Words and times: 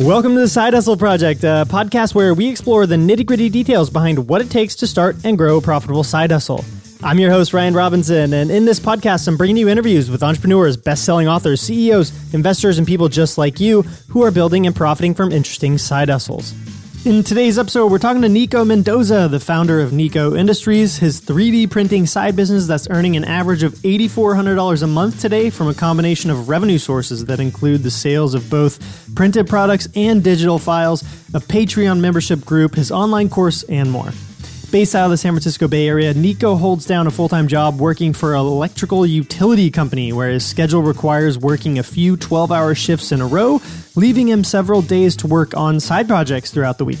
Welcome 0.00 0.32
to 0.32 0.40
the 0.40 0.48
Side 0.48 0.72
Hustle 0.72 0.96
Project, 0.96 1.44
a 1.44 1.66
podcast 1.68 2.14
where 2.14 2.32
we 2.32 2.48
explore 2.48 2.86
the 2.86 2.96
nitty 2.96 3.26
gritty 3.26 3.50
details 3.50 3.90
behind 3.90 4.30
what 4.30 4.40
it 4.40 4.48
takes 4.48 4.74
to 4.76 4.86
start 4.86 5.14
and 5.24 5.36
grow 5.36 5.58
a 5.58 5.60
profitable 5.60 6.04
side 6.04 6.30
hustle. 6.30 6.64
I'm 7.02 7.18
your 7.18 7.30
host, 7.30 7.52
Ryan 7.52 7.74
Robinson, 7.74 8.32
and 8.32 8.50
in 8.50 8.64
this 8.64 8.80
podcast, 8.80 9.28
I'm 9.28 9.36
bringing 9.36 9.58
you 9.58 9.68
interviews 9.68 10.10
with 10.10 10.22
entrepreneurs, 10.22 10.78
best 10.78 11.04
selling 11.04 11.28
authors, 11.28 11.60
CEOs, 11.60 12.32
investors, 12.32 12.78
and 12.78 12.86
people 12.86 13.10
just 13.10 13.36
like 13.36 13.60
you 13.60 13.82
who 14.08 14.22
are 14.22 14.30
building 14.30 14.66
and 14.66 14.74
profiting 14.74 15.14
from 15.14 15.32
interesting 15.32 15.76
side 15.76 16.08
hustles. 16.08 16.54
In 17.02 17.24
today's 17.24 17.58
episode, 17.58 17.90
we're 17.90 17.98
talking 17.98 18.20
to 18.20 18.28
Nikko 18.28 18.62
Mendoza, 18.66 19.26
the 19.26 19.40
founder 19.40 19.80
of 19.80 19.90
Nikko 19.90 20.36
Industries, 20.36 20.98
his 20.98 21.18
3D 21.18 21.70
printing 21.70 22.04
side 22.04 22.36
business 22.36 22.66
that's 22.66 22.90
earning 22.90 23.16
an 23.16 23.24
average 23.24 23.62
of 23.62 23.72
$8,400 23.76 24.82
a 24.82 24.86
month 24.86 25.18
today 25.18 25.48
from 25.48 25.68
a 25.68 25.74
combination 25.74 26.28
of 26.28 26.50
revenue 26.50 26.76
sources 26.76 27.24
that 27.24 27.40
include 27.40 27.84
the 27.84 27.90
sales 27.90 28.34
of 28.34 28.50
both 28.50 29.14
printed 29.14 29.48
products 29.48 29.88
and 29.96 30.22
digital 30.22 30.58
files, 30.58 31.00
a 31.32 31.40
Patreon 31.40 32.00
membership 32.00 32.44
group, 32.44 32.74
his 32.74 32.92
online 32.92 33.30
course, 33.30 33.62
and 33.62 33.90
more. 33.90 34.12
Based 34.70 34.94
out 34.94 35.06
of 35.06 35.10
the 35.10 35.16
San 35.16 35.32
Francisco 35.32 35.66
Bay 35.66 35.88
Area, 35.88 36.14
Nikko 36.14 36.54
holds 36.54 36.86
down 36.86 37.08
a 37.08 37.10
full 37.10 37.28
time 37.28 37.48
job 37.48 37.80
working 37.80 38.12
for 38.12 38.34
an 38.34 38.40
electrical 38.40 39.04
utility 39.04 39.68
company 39.68 40.12
where 40.12 40.30
his 40.30 40.46
schedule 40.46 40.80
requires 40.80 41.36
working 41.36 41.80
a 41.80 41.82
few 41.82 42.16
12 42.16 42.52
hour 42.52 42.72
shifts 42.76 43.10
in 43.10 43.20
a 43.20 43.26
row, 43.26 43.60
leaving 43.96 44.28
him 44.28 44.44
several 44.44 44.80
days 44.80 45.16
to 45.16 45.26
work 45.26 45.56
on 45.56 45.80
side 45.80 46.06
projects 46.06 46.52
throughout 46.52 46.78
the 46.78 46.84
week. 46.84 47.00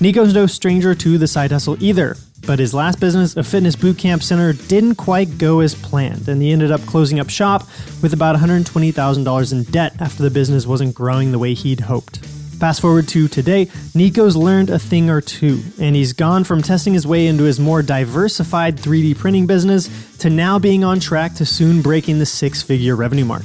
Nikko's 0.00 0.34
no 0.34 0.44
stranger 0.44 0.94
to 0.96 1.16
the 1.16 1.26
side 1.26 1.50
hustle 1.50 1.82
either, 1.82 2.14
but 2.46 2.58
his 2.58 2.74
last 2.74 3.00
business, 3.00 3.38
a 3.38 3.42
fitness 3.42 3.74
boot 3.74 3.96
camp 3.96 4.22
center, 4.22 4.52
didn't 4.52 4.96
quite 4.96 5.38
go 5.38 5.60
as 5.60 5.74
planned, 5.74 6.28
and 6.28 6.42
he 6.42 6.52
ended 6.52 6.70
up 6.70 6.82
closing 6.82 7.18
up 7.18 7.30
shop 7.30 7.62
with 8.02 8.12
about 8.12 8.36
$120,000 8.36 9.52
in 9.52 9.62
debt 9.62 9.94
after 9.98 10.22
the 10.22 10.30
business 10.30 10.66
wasn't 10.66 10.94
growing 10.94 11.32
the 11.32 11.38
way 11.38 11.54
he'd 11.54 11.80
hoped. 11.80 12.18
Fast 12.62 12.80
forward 12.80 13.08
to 13.08 13.26
today, 13.26 13.66
Nikko's 13.92 14.36
learned 14.36 14.70
a 14.70 14.78
thing 14.78 15.10
or 15.10 15.20
two, 15.20 15.64
and 15.80 15.96
he's 15.96 16.12
gone 16.12 16.44
from 16.44 16.62
testing 16.62 16.94
his 16.94 17.04
way 17.04 17.26
into 17.26 17.42
his 17.42 17.58
more 17.58 17.82
diversified 17.82 18.76
3D 18.76 19.18
printing 19.18 19.48
business 19.48 20.16
to 20.18 20.30
now 20.30 20.60
being 20.60 20.84
on 20.84 21.00
track 21.00 21.34
to 21.34 21.44
soon 21.44 21.82
breaking 21.82 22.20
the 22.20 22.24
six 22.24 22.62
figure 22.62 22.94
revenue 22.94 23.24
mark. 23.24 23.42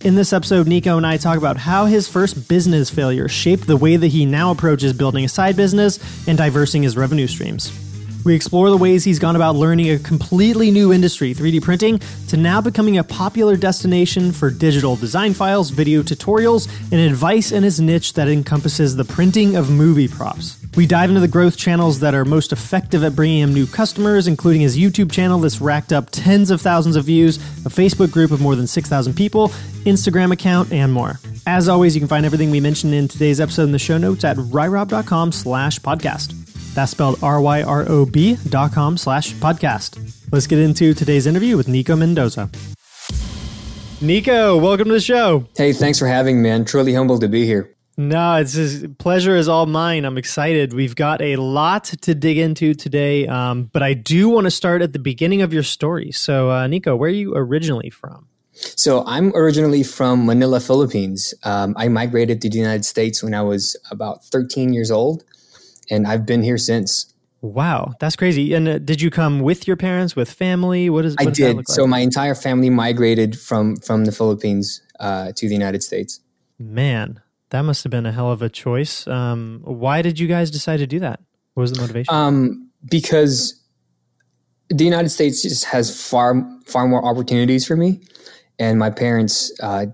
In 0.00 0.16
this 0.16 0.32
episode, 0.32 0.66
Nikko 0.66 0.96
and 0.96 1.06
I 1.06 1.18
talk 1.18 1.38
about 1.38 1.56
how 1.56 1.86
his 1.86 2.08
first 2.08 2.48
business 2.48 2.90
failure 2.90 3.28
shaped 3.28 3.68
the 3.68 3.76
way 3.76 3.94
that 3.94 4.08
he 4.08 4.26
now 4.26 4.50
approaches 4.50 4.92
building 4.92 5.24
a 5.24 5.28
side 5.28 5.54
business 5.54 6.00
and 6.26 6.36
diversing 6.36 6.82
his 6.82 6.96
revenue 6.96 7.28
streams. 7.28 7.70
We 8.24 8.34
explore 8.34 8.70
the 8.70 8.76
ways 8.76 9.04
he's 9.04 9.18
gone 9.18 9.34
about 9.34 9.56
learning 9.56 9.90
a 9.90 9.98
completely 9.98 10.70
new 10.70 10.92
industry, 10.92 11.34
3D 11.34 11.60
printing, 11.62 12.00
to 12.28 12.36
now 12.36 12.60
becoming 12.60 12.98
a 12.98 13.04
popular 13.04 13.56
destination 13.56 14.32
for 14.32 14.48
digital 14.48 14.94
design 14.94 15.34
files, 15.34 15.70
video 15.70 16.02
tutorials, 16.02 16.68
and 16.92 17.00
advice 17.00 17.50
in 17.50 17.64
his 17.64 17.80
niche 17.80 18.12
that 18.12 18.28
encompasses 18.28 18.94
the 18.94 19.04
printing 19.04 19.56
of 19.56 19.70
movie 19.70 20.06
props. 20.06 20.58
We 20.76 20.86
dive 20.86 21.10
into 21.10 21.20
the 21.20 21.28
growth 21.28 21.56
channels 21.56 22.00
that 22.00 22.14
are 22.14 22.24
most 22.24 22.52
effective 22.52 23.02
at 23.04 23.16
bringing 23.16 23.40
him 23.40 23.52
new 23.52 23.66
customers, 23.66 24.26
including 24.26 24.62
his 24.62 24.78
YouTube 24.78 25.10
channel 25.10 25.40
that's 25.40 25.60
racked 25.60 25.92
up 25.92 26.08
tens 26.10 26.50
of 26.50 26.60
thousands 26.60 26.96
of 26.96 27.04
views, 27.04 27.36
a 27.66 27.70
Facebook 27.70 28.12
group 28.12 28.30
of 28.30 28.40
more 28.40 28.56
than 28.56 28.66
6,000 28.66 29.14
people, 29.14 29.48
Instagram 29.84 30.32
account, 30.32 30.72
and 30.72 30.92
more. 30.92 31.18
As 31.46 31.68
always, 31.68 31.94
you 31.94 32.00
can 32.00 32.08
find 32.08 32.24
everything 32.24 32.50
we 32.50 32.60
mentioned 32.60 32.94
in 32.94 33.08
today's 33.08 33.40
episode 33.40 33.64
in 33.64 33.72
the 33.72 33.78
show 33.78 33.98
notes 33.98 34.24
at 34.24 34.36
ryrob.com 34.36 35.32
slash 35.32 35.80
podcast. 35.80 36.41
That's 36.74 36.92
spelled 36.92 37.22
R-Y-R-O-B 37.22 38.38
dot 38.48 38.72
com 38.72 38.96
slash 38.96 39.34
podcast. 39.34 39.98
Let's 40.32 40.46
get 40.46 40.58
into 40.58 40.94
today's 40.94 41.26
interview 41.26 41.56
with 41.56 41.68
Nikko 41.68 41.96
Mendoza. 41.96 42.50
Nikko, 44.00 44.56
welcome 44.56 44.88
to 44.88 44.94
the 44.94 45.00
show. 45.00 45.46
Hey, 45.56 45.72
thanks 45.72 45.98
for 45.98 46.06
having 46.06 46.42
me, 46.42 46.48
man. 46.48 46.64
Truly 46.64 46.92
humbled 46.94 47.20
to 47.20 47.28
be 47.28 47.46
here. 47.46 47.72
No, 47.96 48.36
it's 48.36 48.54
just, 48.54 48.98
pleasure 48.98 49.36
is 49.36 49.48
all 49.48 49.66
mine. 49.66 50.04
I'm 50.06 50.16
excited. 50.16 50.72
We've 50.72 50.96
got 50.96 51.20
a 51.20 51.36
lot 51.36 51.84
to 51.84 52.14
dig 52.14 52.38
into 52.38 52.72
today, 52.72 53.28
um, 53.28 53.64
but 53.64 53.82
I 53.82 53.92
do 53.92 54.30
want 54.30 54.46
to 54.46 54.50
start 54.50 54.80
at 54.80 54.94
the 54.94 54.98
beginning 54.98 55.42
of 55.42 55.52
your 55.52 55.62
story. 55.62 56.10
So, 56.10 56.50
uh, 56.50 56.66
Nikko, 56.66 56.96
where 56.96 57.10
are 57.10 57.12
you 57.12 57.34
originally 57.36 57.90
from? 57.90 58.26
So, 58.54 59.04
I'm 59.06 59.34
originally 59.36 59.82
from 59.82 60.24
Manila, 60.24 60.58
Philippines. 60.58 61.34
Um, 61.44 61.74
I 61.76 61.88
migrated 61.88 62.40
to 62.42 62.48
the 62.48 62.58
United 62.58 62.86
States 62.86 63.22
when 63.22 63.34
I 63.34 63.42
was 63.42 63.76
about 63.90 64.24
13 64.24 64.72
years 64.72 64.90
old 64.90 65.22
and 65.90 66.06
I've 66.06 66.26
been 66.26 66.42
here 66.42 66.58
since. 66.58 67.12
Wow, 67.40 67.94
that's 67.98 68.14
crazy. 68.14 68.54
And 68.54 68.68
uh, 68.68 68.78
did 68.78 69.02
you 69.02 69.10
come 69.10 69.40
with 69.40 69.66
your 69.66 69.76
parents, 69.76 70.14
with 70.14 70.30
family? 70.30 70.88
What 70.88 71.04
is? 71.04 71.16
What 71.16 71.28
I 71.28 71.30
did. 71.30 71.56
Like? 71.56 71.68
So 71.68 71.86
my 71.86 71.98
entire 71.98 72.34
family 72.34 72.70
migrated 72.70 73.38
from 73.38 73.76
from 73.76 74.04
the 74.04 74.12
Philippines 74.12 74.80
uh, 75.00 75.32
to 75.36 75.48
the 75.48 75.54
United 75.54 75.82
States. 75.82 76.20
Man, 76.58 77.20
that 77.50 77.62
must 77.62 77.82
have 77.82 77.90
been 77.90 78.06
a 78.06 78.12
hell 78.12 78.30
of 78.30 78.42
a 78.42 78.48
choice. 78.48 79.06
Um, 79.08 79.60
why 79.64 80.02
did 80.02 80.18
you 80.18 80.28
guys 80.28 80.50
decide 80.50 80.78
to 80.78 80.86
do 80.86 81.00
that? 81.00 81.20
What 81.54 81.62
was 81.62 81.72
the 81.72 81.80
motivation? 81.80 82.14
Um, 82.14 82.70
because 82.88 83.60
the 84.68 84.84
United 84.84 85.10
States 85.10 85.42
just 85.42 85.64
has 85.66 86.08
far 86.08 86.34
far 86.66 86.86
more 86.86 87.04
opportunities 87.04 87.66
for 87.66 87.76
me, 87.76 88.00
and 88.58 88.78
my 88.78 88.90
parents 88.90 89.52
uh, 89.60 89.86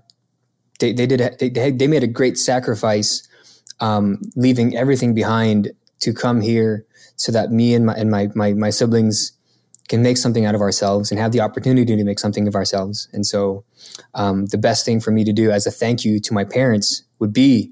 they 0.79 0.93
they 0.93 1.05
did 1.05 1.37
they 1.39 1.71
they 1.71 1.87
made 1.87 2.03
a 2.03 2.07
great 2.07 2.37
sacrifice, 2.37 3.27
um, 3.79 4.21
leaving 4.35 4.75
everything 4.75 5.13
behind 5.13 5.71
to 5.99 6.13
come 6.13 6.41
here 6.41 6.85
so 7.15 7.31
that 7.31 7.51
me 7.51 7.73
and 7.73 7.85
my 7.85 7.93
and 7.93 8.09
my, 8.09 8.29
my 8.35 8.53
my 8.53 8.69
siblings 8.69 9.33
can 9.89 10.01
make 10.03 10.17
something 10.17 10.45
out 10.45 10.55
of 10.55 10.61
ourselves 10.61 11.11
and 11.11 11.19
have 11.19 11.31
the 11.31 11.41
opportunity 11.41 11.95
to 11.95 12.03
make 12.03 12.19
something 12.19 12.47
of 12.47 12.55
ourselves. 12.55 13.09
And 13.11 13.25
so, 13.25 13.65
um, 14.13 14.45
the 14.45 14.57
best 14.57 14.85
thing 14.85 14.99
for 14.99 15.09
me 15.11 15.23
to 15.23 15.33
do 15.33 15.51
as 15.51 15.65
a 15.65 15.71
thank 15.71 16.05
you 16.05 16.19
to 16.19 16.33
my 16.33 16.43
parents 16.43 17.03
would 17.17 17.33
be 17.33 17.71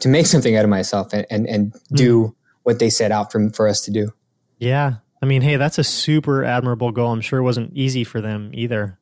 to 0.00 0.08
make 0.08 0.26
something 0.32 0.56
out 0.56 0.64
of 0.64 0.70
myself 0.70 1.12
and 1.12 1.26
and, 1.30 1.46
and 1.46 1.72
mm. 1.72 1.78
do 1.96 2.36
what 2.62 2.78
they 2.78 2.90
set 2.90 3.10
out 3.10 3.32
for 3.32 3.50
for 3.50 3.66
us 3.66 3.80
to 3.82 3.90
do. 3.90 4.12
Yeah, 4.58 4.96
I 5.20 5.26
mean, 5.26 5.42
hey, 5.42 5.56
that's 5.56 5.78
a 5.78 5.84
super 5.84 6.44
admirable 6.44 6.92
goal. 6.92 7.12
I'm 7.12 7.20
sure 7.20 7.38
it 7.38 7.42
wasn't 7.42 7.72
easy 7.74 8.04
for 8.04 8.20
them 8.20 8.50
either. 8.52 8.98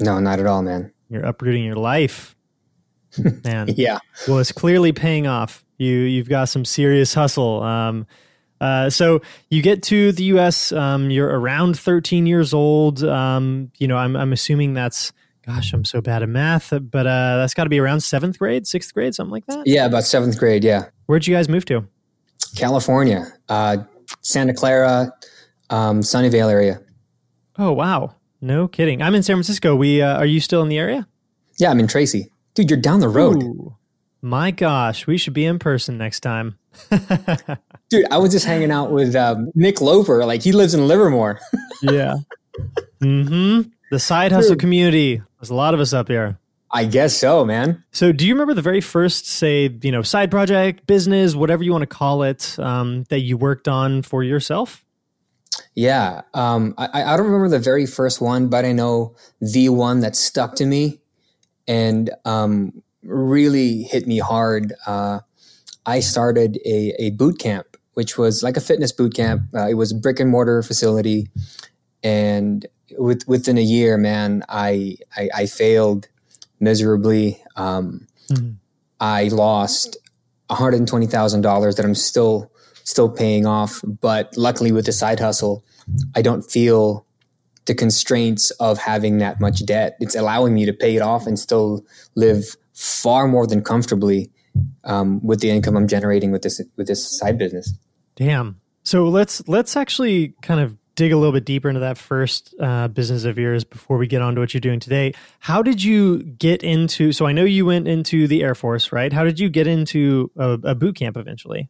No, 0.00 0.20
not 0.20 0.38
at 0.38 0.46
all, 0.46 0.62
man. 0.62 0.92
You're 1.08 1.24
uprooting 1.24 1.64
your 1.64 1.76
life, 1.76 2.36
man. 3.44 3.68
yeah. 3.76 3.98
Well, 4.26 4.38
it's 4.38 4.52
clearly 4.52 4.92
paying 4.92 5.26
off. 5.26 5.64
You 5.78 5.92
you've 5.92 6.28
got 6.28 6.48
some 6.48 6.64
serious 6.64 7.14
hustle. 7.14 7.62
Um, 7.62 8.06
uh, 8.60 8.90
so 8.90 9.22
you 9.50 9.62
get 9.62 9.82
to 9.84 10.12
the 10.12 10.24
U.S. 10.24 10.72
Um, 10.72 11.10
you're 11.10 11.28
around 11.28 11.78
13 11.78 12.26
years 12.26 12.52
old. 12.52 13.04
Um, 13.04 13.70
you 13.78 13.86
know, 13.86 13.96
I'm 13.96 14.16
I'm 14.16 14.32
assuming 14.32 14.74
that's 14.74 15.12
gosh, 15.48 15.72
I'm 15.72 15.84
so 15.84 16.00
bad 16.00 16.22
at 16.22 16.28
math, 16.28 16.70
but 16.70 17.06
uh, 17.06 17.38
that's 17.38 17.54
got 17.54 17.64
to 17.64 17.70
be 17.70 17.78
around 17.78 18.00
seventh 18.00 18.38
grade, 18.38 18.66
sixth 18.66 18.92
grade, 18.92 19.14
something 19.14 19.32
like 19.32 19.46
that. 19.46 19.66
Yeah, 19.66 19.86
about 19.86 20.04
seventh 20.04 20.38
grade. 20.38 20.62
Yeah. 20.62 20.86
Where'd 21.06 21.26
you 21.26 21.34
guys 21.34 21.48
move 21.48 21.64
to? 21.66 21.86
California, 22.54 23.26
uh, 23.48 23.78
Santa 24.20 24.52
Clara, 24.52 25.12
um, 25.70 26.00
Sunnyvale 26.00 26.50
area. 26.50 26.80
Oh 27.58 27.72
wow, 27.72 28.14
no 28.40 28.68
kidding. 28.68 29.02
I'm 29.02 29.14
in 29.14 29.22
San 29.22 29.36
Francisco. 29.36 29.74
We 29.74 30.02
uh, 30.02 30.18
are 30.18 30.26
you 30.26 30.40
still 30.40 30.62
in 30.62 30.68
the 30.68 30.78
area? 30.78 31.06
Yeah, 31.58 31.70
I'm 31.70 31.80
in 31.80 31.88
Tracy. 31.88 32.30
Dude, 32.58 32.70
you're 32.70 32.80
down 32.80 32.98
the 32.98 33.08
road. 33.08 33.40
Ooh. 33.40 33.76
My 34.20 34.50
gosh, 34.50 35.06
we 35.06 35.16
should 35.16 35.32
be 35.32 35.44
in 35.44 35.60
person 35.60 35.96
next 35.96 36.20
time. 36.20 36.58
Dude, 37.88 38.04
I 38.10 38.18
was 38.18 38.32
just 38.32 38.46
hanging 38.46 38.72
out 38.72 38.90
with 38.90 39.14
um, 39.14 39.52
Nick 39.54 39.80
Loper. 39.80 40.24
Like 40.24 40.42
he 40.42 40.50
lives 40.50 40.74
in 40.74 40.88
Livermore. 40.88 41.38
yeah. 41.82 42.16
Mm-hmm. 43.00 43.70
The 43.92 43.98
side 44.00 44.32
hustle 44.32 44.54
Dude. 44.54 44.58
community. 44.58 45.22
There's 45.38 45.50
a 45.50 45.54
lot 45.54 45.72
of 45.72 45.78
us 45.78 45.92
up 45.92 46.08
here. 46.08 46.40
I 46.72 46.84
guess 46.84 47.16
so, 47.16 47.44
man. 47.44 47.84
So, 47.92 48.10
do 48.10 48.26
you 48.26 48.34
remember 48.34 48.54
the 48.54 48.60
very 48.62 48.80
first, 48.80 49.28
say, 49.28 49.70
you 49.80 49.92
know, 49.92 50.02
side 50.02 50.28
project, 50.28 50.84
business, 50.88 51.36
whatever 51.36 51.62
you 51.62 51.70
want 51.70 51.82
to 51.82 51.86
call 51.86 52.24
it, 52.24 52.58
um, 52.58 53.04
that 53.04 53.20
you 53.20 53.36
worked 53.36 53.68
on 53.68 54.02
for 54.02 54.24
yourself? 54.24 54.84
Yeah, 55.76 56.22
um, 56.34 56.74
I, 56.76 57.04
I 57.04 57.16
don't 57.16 57.26
remember 57.26 57.50
the 57.50 57.60
very 57.60 57.86
first 57.86 58.20
one, 58.20 58.48
but 58.48 58.64
I 58.64 58.72
know 58.72 59.14
the 59.40 59.68
one 59.68 60.00
that 60.00 60.16
stuck 60.16 60.56
to 60.56 60.66
me, 60.66 60.98
and 61.68 62.10
um, 62.24 62.82
really 63.04 63.82
hit 63.82 64.06
me 64.06 64.18
hard. 64.18 64.72
Uh, 64.86 65.20
I 65.86 66.00
started 66.00 66.58
a, 66.64 66.94
a 66.98 67.10
boot 67.10 67.38
camp, 67.38 67.76
which 67.94 68.18
was 68.18 68.42
like 68.42 68.56
a 68.56 68.60
fitness 68.60 68.90
boot 68.90 69.14
camp. 69.14 69.42
Uh, 69.54 69.68
it 69.68 69.74
was 69.74 69.92
a 69.92 69.94
brick 69.94 70.18
and 70.18 70.30
mortar 70.30 70.62
facility, 70.62 71.28
and 72.02 72.66
with, 72.98 73.28
within 73.28 73.58
a 73.58 73.62
year, 73.62 73.96
man, 73.96 74.42
I 74.48 74.96
I, 75.16 75.28
I 75.34 75.46
failed 75.46 76.08
miserably. 76.58 77.42
Um, 77.54 78.06
mm-hmm. 78.30 78.52
I 78.98 79.28
lost 79.28 79.96
one 80.48 80.58
hundred 80.58 80.78
and 80.78 80.88
twenty 80.88 81.06
thousand 81.06 81.42
dollars 81.42 81.76
that 81.76 81.84
I'm 81.84 81.94
still 81.94 82.50
still 82.84 83.10
paying 83.10 83.46
off. 83.46 83.82
But 83.84 84.36
luckily, 84.36 84.72
with 84.72 84.86
the 84.86 84.92
side 84.92 85.20
hustle, 85.20 85.64
I 86.16 86.22
don't 86.22 86.42
feel 86.42 87.06
the 87.68 87.74
constraints 87.74 88.50
of 88.52 88.78
having 88.78 89.18
that 89.18 89.40
much 89.40 89.64
debt. 89.64 89.96
It's 90.00 90.16
allowing 90.16 90.54
me 90.54 90.66
to 90.66 90.72
pay 90.72 90.96
it 90.96 91.02
off 91.02 91.26
and 91.26 91.38
still 91.38 91.84
live 92.16 92.56
far 92.74 93.28
more 93.28 93.46
than 93.46 93.62
comfortably 93.62 94.30
um, 94.84 95.24
with 95.24 95.40
the 95.40 95.50
income 95.50 95.76
I'm 95.76 95.86
generating 95.86 96.32
with 96.32 96.42
this 96.42 96.60
with 96.76 96.88
this 96.88 97.18
side 97.18 97.38
business. 97.38 97.72
Damn. 98.16 98.60
So 98.82 99.04
let's 99.04 99.46
let's 99.46 99.76
actually 99.76 100.34
kind 100.42 100.60
of 100.60 100.76
dig 100.96 101.12
a 101.12 101.16
little 101.16 101.32
bit 101.32 101.44
deeper 101.44 101.68
into 101.68 101.80
that 101.80 101.96
first 101.96 102.54
uh, 102.58 102.88
business 102.88 103.24
of 103.24 103.38
yours 103.38 103.62
before 103.62 103.98
we 103.98 104.08
get 104.08 104.20
on 104.20 104.34
to 104.34 104.40
what 104.40 104.52
you're 104.52 104.60
doing 104.60 104.80
today. 104.80 105.12
How 105.38 105.62
did 105.62 105.84
you 105.84 106.24
get 106.24 106.64
into? 106.64 107.12
So 107.12 107.26
I 107.26 107.32
know 107.32 107.44
you 107.44 107.66
went 107.66 107.86
into 107.86 108.26
the 108.26 108.42
Air 108.42 108.56
Force, 108.56 108.90
right? 108.90 109.12
How 109.12 109.22
did 109.22 109.38
you 109.38 109.48
get 109.48 109.68
into 109.68 110.32
a, 110.36 110.58
a 110.64 110.74
boot 110.74 110.96
camp 110.96 111.16
eventually? 111.16 111.68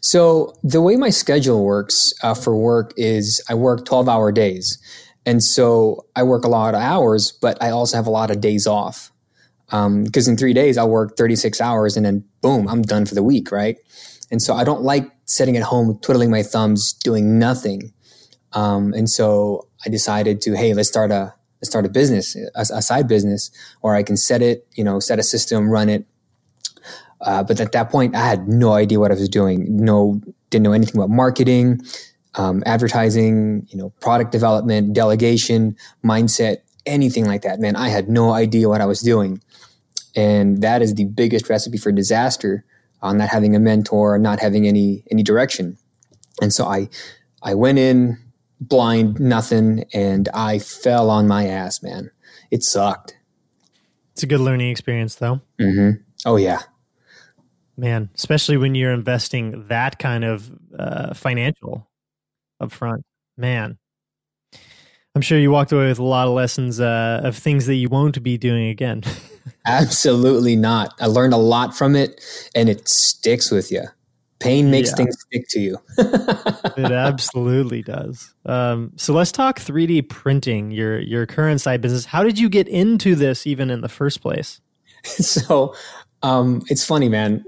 So 0.00 0.54
the 0.62 0.80
way 0.80 0.96
my 0.96 1.10
schedule 1.10 1.64
works 1.64 2.12
uh, 2.22 2.34
for 2.34 2.56
work 2.56 2.92
is 2.96 3.42
I 3.48 3.54
work 3.54 3.84
12 3.84 4.08
hour 4.08 4.32
days. 4.32 4.78
And 5.26 5.42
so 5.42 6.06
I 6.14 6.22
work 6.22 6.44
a 6.44 6.48
lot 6.48 6.74
of 6.74 6.80
hours, 6.80 7.32
but 7.32 7.62
I 7.62 7.70
also 7.70 7.96
have 7.96 8.06
a 8.06 8.10
lot 8.10 8.30
of 8.30 8.40
days 8.40 8.66
off. 8.66 9.10
Because 9.66 10.28
um, 10.28 10.32
in 10.32 10.36
three 10.36 10.52
days, 10.52 10.76
I'll 10.76 10.90
work 10.90 11.16
36 11.16 11.60
hours 11.60 11.96
and 11.96 12.04
then 12.04 12.24
boom, 12.42 12.68
I'm 12.68 12.82
done 12.82 13.06
for 13.06 13.14
the 13.14 13.22
week, 13.22 13.50
right? 13.50 13.76
And 14.30 14.42
so 14.42 14.54
I 14.54 14.64
don't 14.64 14.82
like 14.82 15.10
sitting 15.24 15.56
at 15.56 15.62
home 15.62 15.98
twiddling 16.02 16.30
my 16.30 16.42
thumbs 16.42 16.92
doing 16.92 17.38
nothing. 17.38 17.92
Um, 18.52 18.92
and 18.92 19.08
so 19.08 19.68
I 19.84 19.88
decided 19.88 20.40
to, 20.42 20.56
hey, 20.56 20.74
let's 20.74 20.88
start 20.88 21.10
a 21.10 21.34
let's 21.60 21.70
start 21.70 21.86
a 21.86 21.88
business, 21.88 22.36
a, 22.36 22.60
a, 22.60 22.82
side 22.82 23.08
business, 23.08 23.50
or 23.80 23.94
I 23.94 24.02
can 24.02 24.16
set 24.16 24.42
it, 24.42 24.66
you 24.74 24.84
know, 24.84 25.00
set 25.00 25.18
a 25.18 25.22
system, 25.22 25.70
run 25.70 25.88
it. 25.88 26.04
Uh, 27.20 27.42
but 27.42 27.58
at 27.58 27.72
that 27.72 27.90
point, 27.90 28.14
I 28.14 28.20
had 28.20 28.48
no 28.48 28.72
idea 28.72 29.00
what 29.00 29.10
I 29.10 29.14
was 29.14 29.30
doing. 29.30 29.64
No, 29.74 30.20
didn't 30.50 30.64
know 30.64 30.72
anything 30.72 30.96
about 30.96 31.08
marketing, 31.08 31.80
um, 32.36 32.62
advertising, 32.66 33.66
you 33.70 33.78
know, 33.78 33.90
product 34.00 34.32
development, 34.32 34.92
delegation, 34.92 35.76
mindset, 36.04 36.58
anything 36.86 37.26
like 37.26 37.42
that. 37.42 37.60
Man, 37.60 37.76
I 37.76 37.88
had 37.88 38.08
no 38.08 38.32
idea 38.32 38.68
what 38.68 38.80
I 38.80 38.86
was 38.86 39.00
doing, 39.00 39.40
and 40.16 40.62
that 40.62 40.82
is 40.82 40.94
the 40.94 41.04
biggest 41.04 41.48
recipe 41.48 41.78
for 41.78 41.92
disaster 41.92 42.64
on 43.02 43.18
not 43.18 43.28
having 43.28 43.54
a 43.54 43.58
mentor, 43.58 44.18
not 44.18 44.40
having 44.40 44.66
any 44.66 45.04
any 45.10 45.22
direction. 45.22 45.76
And 46.40 46.52
so 46.52 46.66
I 46.66 46.88
I 47.42 47.54
went 47.54 47.78
in 47.78 48.18
blind, 48.60 49.20
nothing, 49.20 49.84
and 49.92 50.28
I 50.34 50.58
fell 50.58 51.10
on 51.10 51.28
my 51.28 51.46
ass, 51.46 51.82
man. 51.82 52.10
It 52.50 52.62
sucked. 52.62 53.16
It's 54.12 54.22
a 54.22 54.26
good 54.26 54.40
learning 54.40 54.70
experience, 54.70 55.16
though. 55.16 55.40
Mm-hmm. 55.60 56.02
Oh 56.24 56.36
yeah, 56.36 56.62
man. 57.76 58.10
Especially 58.14 58.56
when 58.56 58.74
you're 58.74 58.92
investing 58.92 59.66
that 59.68 59.98
kind 59.98 60.24
of 60.24 60.50
uh, 60.78 61.14
financial 61.14 61.88
upfront, 62.62 63.02
man. 63.36 63.78
I'm 65.14 65.22
sure 65.22 65.38
you 65.38 65.50
walked 65.52 65.70
away 65.70 65.86
with 65.86 66.00
a 66.00 66.04
lot 66.04 66.26
of 66.26 66.34
lessons 66.34 66.80
uh, 66.80 67.20
of 67.22 67.36
things 67.36 67.66
that 67.66 67.76
you 67.76 67.88
won't 67.88 68.20
be 68.22 68.36
doing 68.36 68.68
again. 68.68 69.02
Absolutely 69.66 70.56
not. 70.56 70.92
I 71.00 71.06
learned 71.06 71.34
a 71.34 71.38
lot 71.38 71.76
from 71.76 71.94
it, 71.94 72.20
and 72.54 72.68
it 72.68 72.88
sticks 72.88 73.50
with 73.50 73.70
you. 73.70 73.82
Pain 74.40 74.70
makes 74.70 74.90
yeah. 74.90 74.96
things 74.96 75.16
stick 75.20 75.48
to 75.50 75.60
you. 75.60 75.78
it 75.98 76.90
absolutely 76.90 77.82
does. 77.82 78.34
Um, 78.44 78.92
so 78.96 79.14
let's 79.14 79.32
talk 79.32 79.58
3D 79.58 80.08
printing. 80.08 80.70
Your 80.70 80.98
your 81.00 81.24
current 81.24 81.62
side 81.62 81.80
business. 81.80 82.04
How 82.04 82.22
did 82.22 82.38
you 82.38 82.50
get 82.50 82.68
into 82.68 83.14
this 83.14 83.46
even 83.46 83.70
in 83.70 83.80
the 83.80 83.88
first 83.88 84.20
place? 84.20 84.60
So 85.04 85.74
um, 86.22 86.62
it's 86.68 86.84
funny, 86.84 87.10
man. 87.10 87.44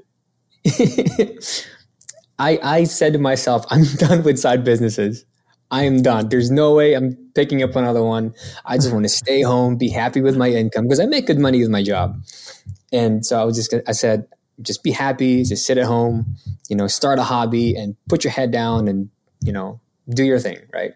I 2.39 2.59
I 2.63 2.85
said 2.85 3.13
to 3.15 3.19
myself, 3.19 3.65
I'm 3.71 3.85
done 3.85 4.23
with 4.23 4.39
side 4.39 4.65
businesses. 4.65 5.25
I 5.71 5.83
am 5.83 6.01
done. 6.01 6.29
There's 6.29 6.51
no 6.51 6.75
way 6.75 6.95
I'm 6.95 7.17
picking 7.35 7.63
up 7.63 7.75
another 7.75 8.03
one. 8.03 8.35
I 8.65 8.77
just 8.77 8.93
want 8.93 9.05
to 9.05 9.09
stay 9.25 9.43
home, 9.43 9.77
be 9.77 9.89
happy 9.89 10.21
with 10.21 10.37
my 10.37 10.49
income 10.51 10.85
because 10.85 11.01
I 11.01 11.07
make 11.07 11.27
good 11.27 11.39
money 11.39 11.61
with 11.61 11.71
my 11.71 11.83
job. 11.83 12.23
And 12.93 13.27
so 13.27 13.41
I 13.41 13.45
was 13.45 13.57
just, 13.57 13.75
I 13.87 13.93
said, 13.93 14.29
just 14.63 14.83
be 14.83 14.93
happy, 14.93 15.43
just 15.43 15.67
sit 15.67 15.77
at 15.77 15.85
home, 15.85 16.37
you 16.69 16.77
know, 16.77 16.87
start 16.87 17.19
a 17.19 17.25
hobby 17.25 17.75
and 17.75 17.97
put 18.09 18.25
your 18.25 18.33
head 18.33 18.53
down 18.53 18.89
and, 18.89 19.11
you 19.43 19.53
know, 19.53 19.81
do 20.09 20.25
your 20.25 20.39
thing, 20.39 20.61
right? 20.73 20.93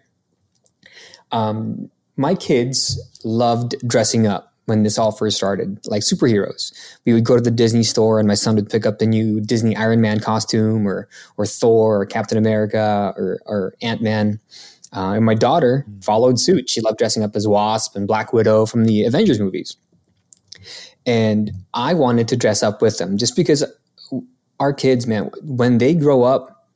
Um, 1.31 1.91
my 2.15 2.33
kids 2.33 2.99
loved 3.23 3.75
dressing 3.87 4.25
up 4.25 4.50
when 4.65 4.83
this 4.83 4.97
all 4.97 5.11
first 5.11 5.37
started, 5.37 5.79
like 5.85 6.03
superheroes. 6.03 6.71
We 7.05 7.13
would 7.13 7.25
go 7.25 7.35
to 7.35 7.41
the 7.41 7.51
Disney 7.51 7.83
store 7.83 8.19
and 8.19 8.27
my 8.27 8.35
son 8.35 8.55
would 8.55 8.69
pick 8.69 8.85
up 8.85 8.99
the 8.99 9.05
new 9.05 9.41
Disney 9.41 9.75
Iron 9.75 10.01
Man 10.01 10.19
costume 10.19 10.87
or, 10.87 11.09
or 11.37 11.45
Thor 11.45 12.01
or 12.01 12.05
Captain 12.05 12.37
America 12.37 13.13
or, 13.17 13.39
or 13.45 13.73
Ant 13.81 14.01
Man. 14.01 14.39
Uh, 14.93 15.13
and 15.13 15.25
my 15.25 15.33
daughter 15.33 15.85
followed 16.01 16.39
suit. 16.39 16.69
She 16.69 16.81
loved 16.81 16.97
dressing 16.97 17.23
up 17.23 17.35
as 17.35 17.47
Wasp 17.47 17.95
and 17.95 18.07
Black 18.07 18.33
Widow 18.33 18.65
from 18.65 18.85
the 18.85 19.03
Avengers 19.03 19.39
movies. 19.39 19.75
And 21.05 21.51
I 21.73 21.93
wanted 21.93 22.27
to 22.27 22.37
dress 22.37 22.61
up 22.61 22.81
with 22.81 22.97
them 22.97 23.17
just 23.17 23.35
because 23.35 23.63
our 24.59 24.73
kids, 24.73 25.07
man, 25.07 25.31
when 25.41 25.79
they 25.79 25.95
grow 25.95 26.23
up, 26.23 26.67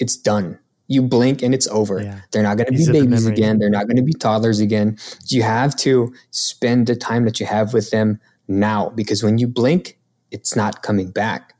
it's 0.00 0.16
done. 0.16 0.58
You 0.88 1.02
blink 1.02 1.42
and 1.42 1.54
it's 1.54 1.68
over. 1.68 2.02
Yeah. 2.02 2.20
They're 2.32 2.42
not 2.42 2.56
going 2.56 2.72
to 2.72 2.76
be 2.76 2.90
babies 2.90 3.24
the 3.24 3.32
again. 3.32 3.58
They're 3.58 3.70
not 3.70 3.86
going 3.86 3.96
to 3.96 4.02
be 4.02 4.14
toddlers 4.14 4.58
again. 4.58 4.98
You 5.26 5.42
have 5.42 5.76
to 5.76 6.12
spend 6.30 6.86
the 6.86 6.96
time 6.96 7.24
that 7.26 7.38
you 7.38 7.46
have 7.46 7.72
with 7.72 7.90
them 7.90 8.20
now 8.48 8.90
because 8.90 9.22
when 9.22 9.38
you 9.38 9.46
blink, 9.46 9.98
it's 10.30 10.56
not 10.56 10.82
coming 10.82 11.10
back. 11.10 11.54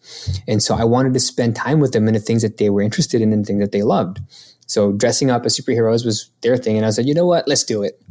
And 0.47 0.63
so 0.63 0.75
I 0.75 0.85
wanted 0.85 1.15
to 1.15 1.21
spend 1.21 1.57
time 1.57 1.81
with 1.81 1.93
them 1.93 2.09
in 2.09 2.15
the 2.15 2.21
things 2.21 2.43
that 2.43 2.57
they 2.57 2.71
were 2.71 2.83
interested 2.83 3.21
in 3.21 3.33
and 3.33 3.45
the 3.45 3.47
things 3.47 3.61
that 3.61 3.73
they 3.73 3.83
loved. 3.83 4.21
So 4.67 4.93
dressing 4.93 5.31
up 5.31 5.47
as 5.47 5.59
superheroes 5.59 6.05
was 6.05 6.31
their 6.43 6.57
thing. 6.57 6.77
And 6.77 6.85
I 6.85 6.91
said, 6.91 7.07
you 7.07 7.15
know 7.15 7.27
what? 7.27 7.49
Let's 7.49 7.65
do 7.65 7.83
it. 7.83 8.03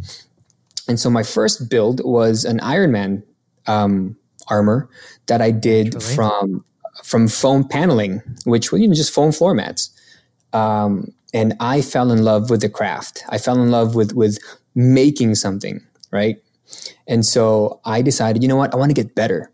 And 0.87 0.99
so 0.99 1.09
my 1.09 1.23
first 1.23 1.69
build 1.69 2.01
was 2.03 2.45
an 2.45 2.59
Iron 2.61 2.91
Man 2.91 3.23
um, 3.67 4.17
armor 4.47 4.89
that 5.27 5.41
I 5.41 5.51
did 5.51 6.01
from 6.01 6.63
from 7.03 7.27
foam 7.27 7.67
paneling, 7.67 8.21
which 8.45 8.71
were 8.71 8.77
you 8.77 8.87
know 8.87 8.93
just 8.93 9.13
foam 9.13 9.31
floor 9.31 9.53
mats. 9.53 9.91
Um, 10.53 11.13
and 11.33 11.55
I 11.59 11.81
fell 11.81 12.11
in 12.11 12.23
love 12.23 12.49
with 12.49 12.61
the 12.61 12.69
craft. 12.69 13.23
I 13.29 13.37
fell 13.37 13.61
in 13.61 13.71
love 13.71 13.95
with 13.95 14.13
with 14.13 14.39
making 14.75 15.35
something, 15.35 15.81
right? 16.11 16.37
And 17.07 17.25
so 17.25 17.79
I 17.85 18.01
decided, 18.01 18.41
you 18.41 18.49
know 18.49 18.55
what, 18.55 18.73
I 18.73 18.77
want 18.77 18.89
to 18.89 19.01
get 19.01 19.15
better. 19.15 19.51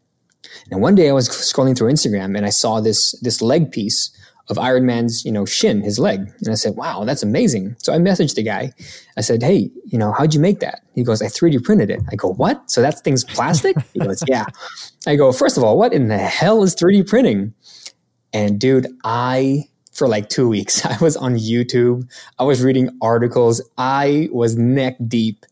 And 0.72 0.82
one 0.82 0.96
day 0.96 1.10
I 1.10 1.14
was 1.14 1.30
scrolling 1.30 1.78
through 1.78 1.92
Instagram 1.92 2.36
and 2.38 2.46
I 2.46 2.50
saw 2.50 2.80
this 2.80 3.20
this 3.22 3.42
leg 3.42 3.72
piece 3.72 4.12
of 4.50 4.58
Iron 4.58 4.86
Man's, 4.86 5.24
you 5.24 5.32
know, 5.32 5.46
shin, 5.46 5.82
his 5.82 6.00
leg. 6.00 6.20
And 6.40 6.50
I 6.50 6.56
said, 6.56 6.76
wow, 6.76 7.06
that's 7.06 7.24
amazing. 7.24 7.76
So 7.80 7.94
I 7.94 7.98
messaged 7.98 8.36
the 8.36 8.44
guy. 8.44 8.74
I 9.16 9.22
said, 9.22 9.42
hey, 9.42 9.72
you 9.86 9.98
know, 9.98 10.12
how'd 10.12 10.34
you 10.34 10.40
make 10.40 10.60
that? 10.60 10.82
He 10.96 11.04
goes, 11.04 11.22
I 11.22 11.28
3D 11.28 11.64
printed 11.64 11.90
it. 11.90 12.02
I 12.12 12.16
go, 12.16 12.34
what? 12.34 12.70
So 12.70 12.82
that 12.82 13.00
thing's 13.04 13.24
plastic? 13.24 13.78
he 13.94 14.00
goes, 14.00 14.22
yeah. 14.28 14.46
I 15.08 15.16
go, 15.16 15.32
first 15.32 15.56
of 15.56 15.64
all, 15.64 15.78
what 15.78 15.94
in 15.94 16.10
the 16.10 16.18
hell 16.18 16.62
is 16.64 16.76
3D 16.76 17.08
printing? 17.08 17.54
And 18.34 18.60
dude, 18.60 18.88
I, 19.06 19.70
for 19.94 20.08
like 20.08 20.30
two 20.30 20.50
weeks, 20.50 20.86
I 20.86 20.98
was 21.00 21.16
on 21.16 21.36
YouTube. 21.36 22.10
I 22.40 22.44
was 22.44 22.62
reading 22.62 22.90
articles. 23.02 23.62
I 23.78 24.30
was 24.32 24.58
neck 24.58 24.98
deep 25.08 25.46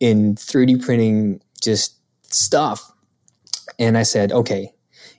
in 0.00 0.34
3D 0.34 0.84
printing 0.84 1.40
just 1.62 1.96
stuff. 2.32 2.92
And 3.78 3.96
I 3.98 4.02
said, 4.02 4.32
okay, 4.32 4.72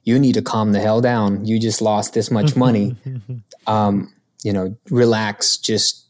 you 0.03 0.19
need 0.19 0.33
to 0.33 0.41
calm 0.41 0.71
the 0.71 0.79
hell 0.79 1.01
down. 1.01 1.45
You 1.45 1.59
just 1.59 1.81
lost 1.81 2.13
this 2.13 2.31
much 2.31 2.55
money. 2.65 2.95
um, 3.67 4.13
you 4.43 4.53
know, 4.53 4.75
relax. 4.89 5.57
Just 5.57 6.05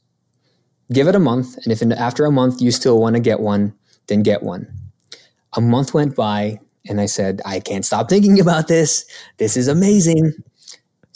give 0.92 1.08
it 1.08 1.16
a 1.16 1.20
month, 1.20 1.58
and 1.64 1.72
if 1.72 1.82
in, 1.82 1.92
after 1.92 2.26
a 2.26 2.32
month 2.32 2.62
you 2.62 2.72
still 2.72 3.00
want 3.00 3.16
to 3.16 3.20
get 3.20 3.40
one, 3.40 3.74
then 4.08 4.22
get 4.22 4.44
one. 4.44 4.68
A 5.54 5.62
month 5.62 5.94
went 5.94 6.16
by, 6.16 6.60
and 6.88 7.02
I 7.02 7.08
said, 7.08 7.42
I 7.46 7.60
can't 7.60 7.86
stop 7.86 8.10
thinking 8.10 8.40
about 8.40 8.68
this. 8.68 9.06
This 9.38 9.58
is 9.58 9.68
amazing. 9.68 10.34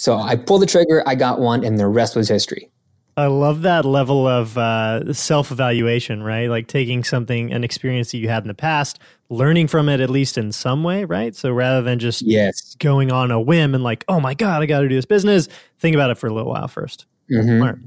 So 0.02 0.18
I 0.18 0.36
pulled 0.36 0.64
the 0.64 0.66
trigger. 0.66 1.04
I 1.06 1.14
got 1.14 1.40
one, 1.40 1.64
and 1.64 1.78
the 1.78 1.86
rest 1.86 2.16
was 2.16 2.28
history. 2.28 2.72
I 3.16 3.28
love 3.28 3.62
that 3.62 3.86
level 3.86 4.28
of 4.28 4.58
uh, 4.58 5.14
self 5.14 5.52
evaluation, 5.52 6.24
right? 6.24 6.50
Like 6.50 6.66
taking 6.66 7.04
something, 7.04 7.54
an 7.54 7.64
experience 7.64 8.10
that 8.10 8.18
you 8.18 8.28
had 8.28 8.44
in 8.44 8.48
the 8.48 8.56
past, 8.56 8.98
learning 9.30 9.68
from 9.68 9.90
it 9.90 10.00
at 10.00 10.10
least 10.10 10.40
in 10.40 10.54
some 10.54 10.84
way, 10.84 11.06
right? 11.06 11.36
So 11.36 11.52
rather 11.52 11.84
than 11.84 12.00
just 12.00 12.24
yes. 12.24 12.74
going 12.80 13.12
on 13.12 13.30
a 13.30 13.40
whim 13.40 13.76
and 13.76 13.84
like, 13.84 14.04
oh 14.08 14.20
my 14.20 14.34
God, 14.34 14.64
I 14.64 14.66
got 14.66 14.80
to 14.80 14.90
do 14.90 14.96
this 14.96 15.06
business, 15.06 15.48
think 15.78 15.94
about 15.94 16.10
it 16.10 16.18
for 16.18 16.26
a 16.26 16.34
little 16.34 16.50
while 16.50 16.68
1st 16.68 17.06
mm-hmm. 17.32 17.58
Smart. 17.60 17.80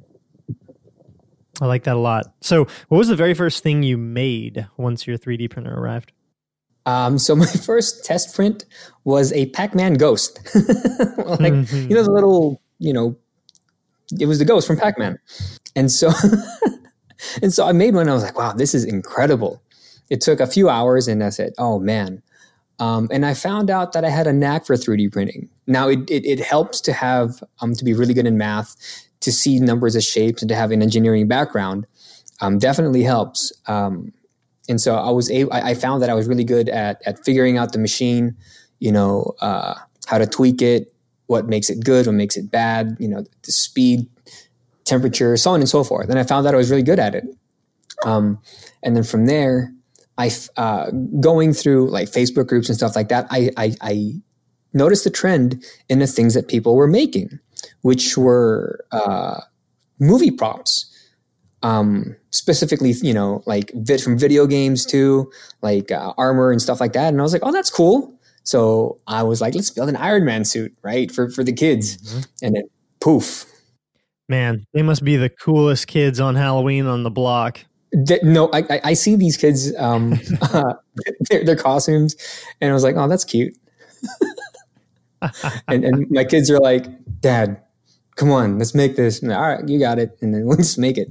I 1.60 1.66
like 1.66 1.82
that 1.82 1.96
a 1.96 1.98
lot. 1.98 2.32
So, 2.42 2.68
what 2.86 2.98
was 2.98 3.08
the 3.08 3.16
very 3.16 3.34
first 3.34 3.64
thing 3.64 3.82
you 3.82 3.98
made 3.98 4.68
once 4.76 5.04
your 5.04 5.18
3D 5.18 5.50
printer 5.50 5.74
arrived? 5.76 6.12
Um, 6.86 7.18
so 7.18 7.34
my 7.44 7.46
first 7.46 8.04
test 8.04 8.34
print 8.34 8.64
was 9.04 9.32
a 9.32 9.46
Pac-Man 9.50 9.94
ghost, 9.94 10.38
like 10.54 11.52
mm-hmm. 11.52 11.88
you 11.88 11.94
know 11.94 12.02
the 12.02 12.12
little 12.12 12.60
you 12.78 12.92
know 12.92 13.16
it 14.18 14.26
was 14.26 14.38
the 14.38 14.44
ghost 14.44 14.66
from 14.66 14.76
Pac-Man. 14.76 15.18
And 15.76 15.90
so 15.90 16.10
and 17.42 17.52
so 17.52 17.66
I 17.66 17.72
made 17.72 17.94
one 17.94 18.08
I 18.08 18.12
was 18.12 18.22
like, 18.22 18.38
wow, 18.38 18.52
this 18.52 18.74
is 18.74 18.84
incredible. 18.84 19.62
It 20.10 20.20
took 20.20 20.40
a 20.40 20.46
few 20.46 20.68
hours 20.68 21.08
and 21.08 21.22
I 21.22 21.30
said, 21.30 21.52
oh 21.58 21.78
man. 21.78 22.22
Um, 22.80 23.08
and 23.12 23.24
I 23.24 23.34
found 23.34 23.70
out 23.70 23.92
that 23.92 24.04
I 24.04 24.10
had 24.10 24.26
a 24.26 24.32
knack 24.32 24.66
for 24.66 24.74
3D 24.74 25.12
printing. 25.12 25.48
Now 25.66 25.88
it, 25.88 26.10
it, 26.10 26.26
it 26.26 26.40
helps 26.40 26.80
to 26.82 26.92
have 26.92 27.42
um, 27.60 27.74
to 27.74 27.84
be 27.84 27.94
really 27.94 28.14
good 28.14 28.26
in 28.26 28.36
math, 28.36 28.76
to 29.20 29.32
see 29.32 29.60
numbers 29.60 29.94
as 29.94 30.04
shapes, 30.04 30.42
and 30.42 30.48
to 30.48 30.56
have 30.56 30.72
an 30.72 30.82
engineering 30.82 31.28
background. 31.28 31.86
Um, 32.40 32.58
definitely 32.58 33.04
helps. 33.04 33.52
Um, 33.68 34.12
and 34.68 34.80
so 34.80 34.94
I 34.94 35.10
was 35.10 35.30
able, 35.30 35.52
I, 35.52 35.70
I, 35.70 35.74
found 35.74 36.02
that 36.02 36.10
I 36.10 36.14
was 36.14 36.26
really 36.26 36.44
good 36.44 36.68
at 36.68 37.02
at 37.06 37.24
figuring 37.24 37.58
out 37.58 37.72
the 37.72 37.78
machine, 37.78 38.36
you 38.78 38.90
know, 38.90 39.34
uh, 39.40 39.74
how 40.06 40.18
to 40.18 40.26
tweak 40.26 40.62
it, 40.62 40.94
what 41.26 41.46
makes 41.46 41.70
it 41.70 41.84
good, 41.84 42.06
what 42.06 42.14
makes 42.14 42.36
it 42.36 42.50
bad, 42.50 42.96
you 42.98 43.08
know, 43.08 43.24
the 43.42 43.52
speed, 43.52 44.08
temperature, 44.84 45.36
so 45.36 45.50
on 45.50 45.60
and 45.60 45.68
so 45.68 45.84
forth. 45.84 46.08
And 46.08 46.18
I 46.18 46.22
found 46.22 46.46
that 46.46 46.54
I 46.54 46.56
was 46.56 46.70
really 46.70 46.82
good 46.82 46.98
at 46.98 47.14
it. 47.14 47.24
Um, 48.04 48.38
and 48.82 48.96
then 48.96 49.04
from 49.04 49.26
there, 49.26 49.72
I 50.18 50.30
uh, 50.56 50.90
going 51.20 51.52
through 51.52 51.90
like 51.90 52.08
Facebook 52.08 52.46
groups 52.46 52.68
and 52.68 52.76
stuff 52.76 52.94
like 52.94 53.08
that. 53.08 53.26
I, 53.30 53.50
I, 53.56 53.74
I 53.80 54.12
noticed 54.72 55.04
the 55.04 55.10
trend 55.10 55.64
in 55.88 55.98
the 55.98 56.06
things 56.06 56.34
that 56.34 56.48
people 56.48 56.76
were 56.76 56.86
making, 56.86 57.38
which 57.82 58.16
were 58.16 58.84
uh, 58.92 59.40
movie 59.98 60.30
props. 60.30 60.90
Um, 61.64 62.14
specifically, 62.30 62.92
you 63.02 63.14
know, 63.14 63.42
like 63.46 63.72
vid- 63.74 64.02
from 64.02 64.18
video 64.18 64.46
games 64.46 64.84
to 64.86 65.32
like 65.62 65.90
uh, 65.90 66.12
armor 66.18 66.52
and 66.52 66.60
stuff 66.60 66.78
like 66.78 66.92
that. 66.92 67.08
And 67.08 67.18
I 67.18 67.22
was 67.22 67.32
like, 67.32 67.42
oh, 67.44 67.52
that's 67.52 67.70
cool. 67.70 68.14
So 68.42 69.00
I 69.06 69.22
was 69.22 69.40
like, 69.40 69.54
let's 69.54 69.70
build 69.70 69.88
an 69.88 69.96
Iron 69.96 70.24
Man 70.24 70.44
suit, 70.44 70.76
right, 70.82 71.10
for 71.10 71.30
for 71.30 71.42
the 71.42 71.52
kids. 71.52 71.96
Mm-hmm. 71.96 72.46
And 72.46 72.56
then 72.56 72.62
poof. 73.00 73.46
Man, 74.28 74.66
they 74.72 74.82
must 74.82 75.04
be 75.04 75.16
the 75.16 75.28
coolest 75.28 75.86
kids 75.86 76.20
on 76.20 76.34
Halloween 76.34 76.86
on 76.86 77.02
the 77.02 77.10
block. 77.10 77.60
No, 78.22 78.50
I, 78.52 78.80
I 78.82 78.94
see 78.94 79.16
these 79.16 79.36
kids, 79.36 79.74
um, 79.76 80.18
uh, 80.42 80.74
their, 81.30 81.44
their 81.44 81.56
costumes, 81.56 82.16
and 82.60 82.70
I 82.70 82.74
was 82.74 82.82
like, 82.82 82.96
oh, 82.96 83.06
that's 83.06 83.24
cute. 83.24 83.54
and, 85.68 85.84
and 85.84 86.10
my 86.10 86.24
kids 86.24 86.50
are 86.50 86.58
like, 86.58 86.86
Dad, 87.20 87.60
come 88.16 88.30
on, 88.30 88.58
let's 88.58 88.74
make 88.74 88.96
this. 88.96 89.22
All 89.22 89.28
right, 89.28 89.68
you 89.68 89.78
got 89.78 89.98
it. 89.98 90.16
And 90.20 90.34
then 90.34 90.46
let's 90.46 90.78
make 90.78 90.98
it. 90.98 91.08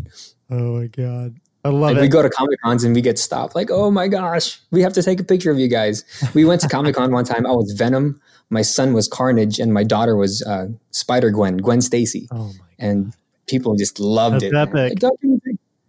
Oh 0.50 0.80
my 0.80 0.88
God. 0.88 1.36
I 1.66 1.70
love 1.70 1.82
like 1.82 1.98
it. 1.98 2.02
We 2.02 2.08
go 2.10 2.22
to 2.22 2.30
Comic 2.30 2.60
Cons 2.62 2.84
and 2.84 2.94
we 2.94 3.02
get 3.02 3.18
stopped. 3.18 3.56
Like, 3.56 3.70
oh 3.72 3.90
my 3.90 4.08
gosh, 4.08 4.60
we 4.72 4.82
have 4.82 4.94
to 4.94 5.04
take 5.04 5.20
a 5.20 5.24
picture 5.24 5.50
of 5.50 5.58
you 5.58 5.70
guys. 5.70 6.04
We 6.34 6.44
went 6.44 6.62
to 6.62 6.68
Comic 6.68 6.96
Con 6.96 7.12
one 7.12 7.24
time. 7.24 7.46
I 7.46 7.52
was 7.52 7.72
Venom. 7.72 8.20
My 8.50 8.62
son 8.62 8.94
was 8.94 9.08
Carnage, 9.08 9.60
and 9.60 9.74
my 9.74 9.84
daughter 9.84 10.16
was 10.16 10.44
uh, 10.44 10.68
Spider 10.92 11.32
Gwen, 11.32 11.58
Gwen 11.58 11.82
Stacy. 11.82 12.28
Oh 12.32 12.48
my! 12.48 12.54
And 12.78 13.14
people 13.48 13.76
just 13.76 14.00
loved 14.00 14.42
That's 14.42 14.54
it. 14.54 14.54
Epic. 14.54 15.00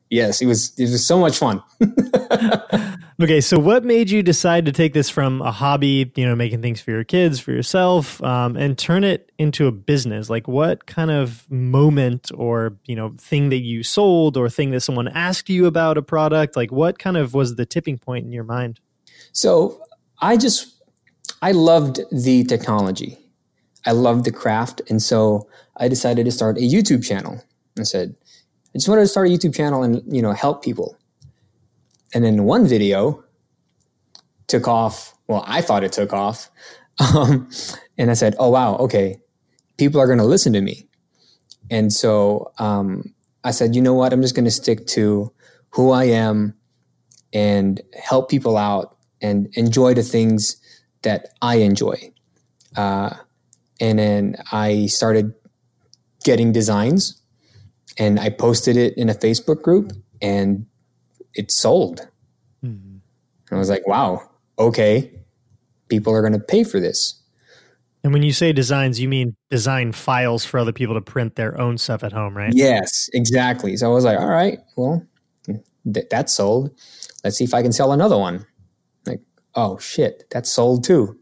Yes, 0.09 0.41
it 0.41 0.47
was. 0.47 0.73
It 0.79 0.85
was 0.85 1.05
so 1.05 1.19
much 1.19 1.37
fun. 1.37 1.63
Okay, 3.23 3.41
so 3.41 3.61
what 3.61 3.85
made 3.85 4.11
you 4.11 4.25
decide 4.25 4.67
to 4.67 4.73
take 4.73 4.93
this 4.93 5.09
from 5.09 5.41
a 5.41 5.53
hobby, 5.53 6.11
you 6.17 6.27
know, 6.27 6.35
making 6.35 6.63
things 6.63 6.81
for 6.81 6.91
your 6.91 7.05
kids, 7.05 7.39
for 7.39 7.53
yourself, 7.53 8.21
um, 8.25 8.57
and 8.57 8.77
turn 8.77 9.05
it 9.05 9.31
into 9.39 9.69
a 9.69 9.73
business? 9.73 10.29
Like, 10.29 10.49
what 10.49 10.87
kind 10.87 11.13
of 11.13 11.49
moment 11.49 12.33
or 12.35 12.77
you 12.87 12.97
know 12.97 13.15
thing 13.17 13.51
that 13.51 13.61
you 13.61 13.85
sold 13.85 14.37
or 14.37 14.51
thing 14.51 14.73
that 14.73 14.81
someone 14.81 15.07
asked 15.07 15.49
you 15.49 15.67
about 15.67 15.97
a 15.97 16.03
product? 16.03 16.57
Like, 16.57 16.73
what 16.73 16.99
kind 16.99 17.17
of 17.17 17.35
was 17.35 17.55
the 17.55 17.65
tipping 17.65 17.99
point 17.99 18.25
in 18.25 18.33
your 18.33 18.43
mind? 18.43 18.81
So, 19.31 19.81
I 20.21 20.37
just 20.37 20.83
I 21.41 21.53
loved 21.53 22.01
the 22.11 22.43
technology, 22.43 23.17
I 23.87 23.93
loved 23.93 24.25
the 24.25 24.33
craft, 24.33 24.83
and 24.89 25.01
so 25.01 25.49
I 25.77 25.87
decided 25.87 26.25
to 26.25 26.33
start 26.33 26.57
a 26.59 26.63
YouTube 26.63 27.07
channel. 27.07 27.41
I 27.79 27.85
said, 27.85 28.17
I 28.75 28.79
just 28.79 28.89
wanted 28.89 29.03
to 29.03 29.09
start 29.09 29.29
a 29.29 29.31
YouTube 29.31 29.55
channel 29.55 29.85
and 29.85 30.03
you 30.13 30.21
know 30.21 30.33
help 30.33 30.65
people 30.65 30.97
and 32.15 32.25
then 32.25 32.45
one 32.45 32.67
video 32.67 33.25
took 34.47 34.69
off. 34.69 35.15
Well, 35.27 35.45
I 35.47 35.61
thought 35.61 35.85
it 35.85 35.93
took 35.93 36.13
off. 36.13 36.51
Um, 37.17 37.51
and 37.99 38.09
I 38.09 38.15
said, 38.15 38.37
oh, 38.39 38.51
wow, 38.51 38.77
okay, 38.77 39.17
people 39.79 40.01
are 40.01 40.07
going 40.07 40.21
to 40.21 40.25
listen 40.25 40.53
to 40.53 40.61
me. 40.61 40.87
And 41.69 41.93
so 41.93 42.53
um, 42.59 43.13
I 43.43 43.51
said, 43.51 43.75
you 43.75 43.83
know 43.83 43.95
what? 43.95 44.13
I'm 44.13 44.23
just 44.23 44.37
going 44.37 44.45
to 44.45 44.51
stick 44.53 44.87
to 44.95 45.33
who 45.71 45.91
I 45.91 46.05
am 46.05 46.55
and 47.33 47.83
help 48.01 48.31
people 48.31 48.57
out 48.57 48.97
and 49.21 49.49
enjoy 49.55 49.95
the 49.95 50.05
things 50.05 50.57
that 51.03 51.31
I 51.43 51.57
enjoy. 51.57 52.13
Uh, 52.77 53.15
and 53.81 53.99
then 53.99 54.37
I 54.53 54.87
started 54.87 55.35
getting 56.23 56.53
designs 56.53 57.21
and 57.99 58.21
I 58.21 58.31
posted 58.31 58.77
it 58.77 58.97
in 58.97 59.09
a 59.09 59.15
Facebook 59.15 59.63
group 59.63 59.93
and 60.23 60.67
it 61.35 61.51
sold. 61.51 62.09
Mm-hmm. 62.65 62.99
I 63.55 63.59
was 63.59 63.71
like, 63.71 63.87
wow, 63.87 64.29
okay, 64.59 65.13
people 65.89 66.13
are 66.15 66.21
going 66.21 66.33
to 66.33 66.39
pay 66.39 66.65
for 66.65 66.81
this. 66.81 67.21
And 68.03 68.13
when 68.13 68.23
you 68.23 68.33
say 68.33 68.53
designs, 68.53 69.01
you 69.01 69.09
mean 69.09 69.35
design 69.49 69.93
files 69.93 70.45
for 70.45 70.59
other 70.59 70.73
people 70.73 70.95
to 70.95 71.01
print 71.01 71.37
their 71.37 71.59
own 71.59 71.79
stuff 71.79 72.05
at 72.05 72.13
home, 72.13 72.37
right? 72.37 72.53
Yes, 72.55 73.09
exactly. 73.15 73.77
So 73.79 73.91
I 73.91 73.95
was 73.95 74.05
like, 74.05 74.19
all 74.19 74.29
right, 74.29 74.59
well, 74.77 75.07
th- 75.47 76.07
that's 76.11 76.35
sold. 76.35 76.71
Let's 77.23 77.39
see 77.39 77.45
if 77.45 77.55
I 77.55 77.63
can 77.63 77.73
sell 77.73 77.93
another 77.93 78.19
one. 78.19 78.47
Like, 79.07 79.21
oh 79.55 79.79
shit, 79.79 80.25
that's 80.31 80.53
sold 80.53 80.85
too. 80.85 81.19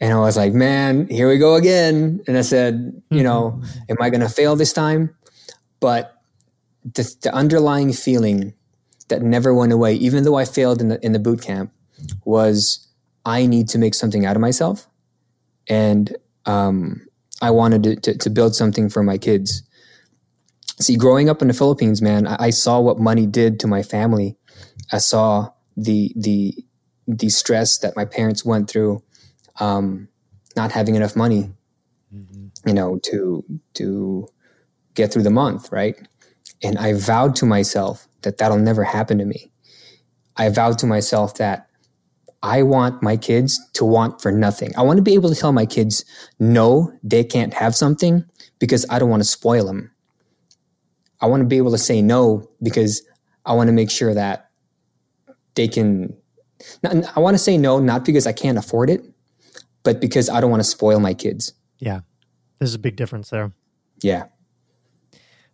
And 0.00 0.12
I 0.12 0.20
was 0.20 0.36
like, 0.36 0.52
man, 0.52 1.08
here 1.08 1.28
we 1.28 1.38
go 1.38 1.54
again. 1.54 2.20
And 2.28 2.36
I 2.36 2.42
said, 2.42 3.02
you 3.10 3.22
know, 3.22 3.58
mm-hmm. 3.58 3.80
am 3.88 3.96
I 4.00 4.10
going 4.10 4.20
to 4.20 4.28
fail 4.28 4.56
this 4.56 4.72
time? 4.72 5.16
But 5.80 6.14
the, 6.84 7.12
the 7.22 7.34
underlying 7.34 7.92
feeling 7.92 8.52
that 9.08 9.22
never 9.22 9.54
went 9.54 9.72
away, 9.72 9.94
even 9.94 10.24
though 10.24 10.36
I 10.36 10.44
failed 10.44 10.80
in 10.80 10.88
the 10.88 11.04
in 11.04 11.12
the 11.12 11.18
boot 11.18 11.42
camp, 11.42 11.72
was 12.24 12.88
I 13.24 13.46
need 13.46 13.68
to 13.70 13.78
make 13.78 13.94
something 13.94 14.24
out 14.24 14.36
of 14.36 14.40
myself, 14.40 14.86
and 15.68 16.16
um, 16.46 17.06
I 17.42 17.50
wanted 17.50 17.82
to, 17.82 17.96
to, 17.96 18.18
to, 18.18 18.30
build 18.30 18.54
something 18.54 18.88
for 18.88 19.02
my 19.02 19.18
kids. 19.18 19.62
See, 20.80 20.96
growing 20.96 21.28
up 21.28 21.42
in 21.42 21.48
the 21.48 21.54
Philippines, 21.54 22.00
man, 22.00 22.26
I, 22.26 22.36
I 22.46 22.50
saw 22.50 22.80
what 22.80 22.98
money 22.98 23.26
did 23.26 23.60
to 23.60 23.66
my 23.66 23.82
family. 23.82 24.36
I 24.92 24.98
saw 24.98 25.50
the 25.76 26.12
the 26.16 26.54
the 27.06 27.28
stress 27.28 27.78
that 27.78 27.96
my 27.96 28.04
parents 28.04 28.44
went 28.44 28.68
through, 28.68 29.02
um, 29.60 30.08
not 30.56 30.72
having 30.72 30.94
enough 30.94 31.16
money, 31.16 31.50
mm-hmm. 32.14 32.46
you 32.66 32.74
know, 32.74 32.98
to 33.04 33.44
to 33.74 34.28
get 34.94 35.12
through 35.12 35.22
the 35.22 35.30
month, 35.30 35.72
right? 35.72 35.96
And 36.62 36.78
I 36.78 36.94
vowed 36.94 37.36
to 37.36 37.46
myself 37.46 38.08
that 38.22 38.38
that'll 38.38 38.58
never 38.58 38.84
happen 38.84 39.18
to 39.18 39.24
me. 39.24 39.50
I 40.36 40.48
vowed 40.48 40.78
to 40.78 40.86
myself 40.86 41.36
that 41.36 41.68
I 42.42 42.62
want 42.62 43.02
my 43.02 43.16
kids 43.16 43.60
to 43.74 43.84
want 43.84 44.20
for 44.22 44.30
nothing. 44.30 44.72
I 44.76 44.82
want 44.82 44.98
to 44.98 45.02
be 45.02 45.14
able 45.14 45.28
to 45.28 45.34
tell 45.34 45.52
my 45.52 45.66
kids, 45.66 46.04
no, 46.38 46.92
they 47.02 47.24
can't 47.24 47.54
have 47.54 47.74
something 47.74 48.24
because 48.58 48.86
I 48.90 48.98
don't 48.98 49.10
want 49.10 49.22
to 49.22 49.28
spoil 49.28 49.66
them. 49.66 49.90
I 51.20 51.26
want 51.26 51.40
to 51.40 51.46
be 51.46 51.56
able 51.56 51.72
to 51.72 51.78
say 51.78 52.00
no 52.00 52.48
because 52.62 53.02
I 53.44 53.54
want 53.54 53.68
to 53.68 53.72
make 53.72 53.90
sure 53.90 54.14
that 54.14 54.50
they 55.54 55.66
can. 55.66 56.16
I 56.84 57.20
want 57.20 57.34
to 57.34 57.38
say 57.38 57.58
no, 57.58 57.80
not 57.80 58.04
because 58.04 58.26
I 58.26 58.32
can't 58.32 58.58
afford 58.58 58.90
it, 58.90 59.02
but 59.82 60.00
because 60.00 60.28
I 60.28 60.40
don't 60.40 60.50
want 60.50 60.60
to 60.60 60.68
spoil 60.68 61.00
my 61.00 61.14
kids. 61.14 61.52
Yeah. 61.78 62.00
There's 62.58 62.74
a 62.74 62.78
big 62.78 62.96
difference 62.96 63.30
there. 63.30 63.52
Yeah. 64.00 64.26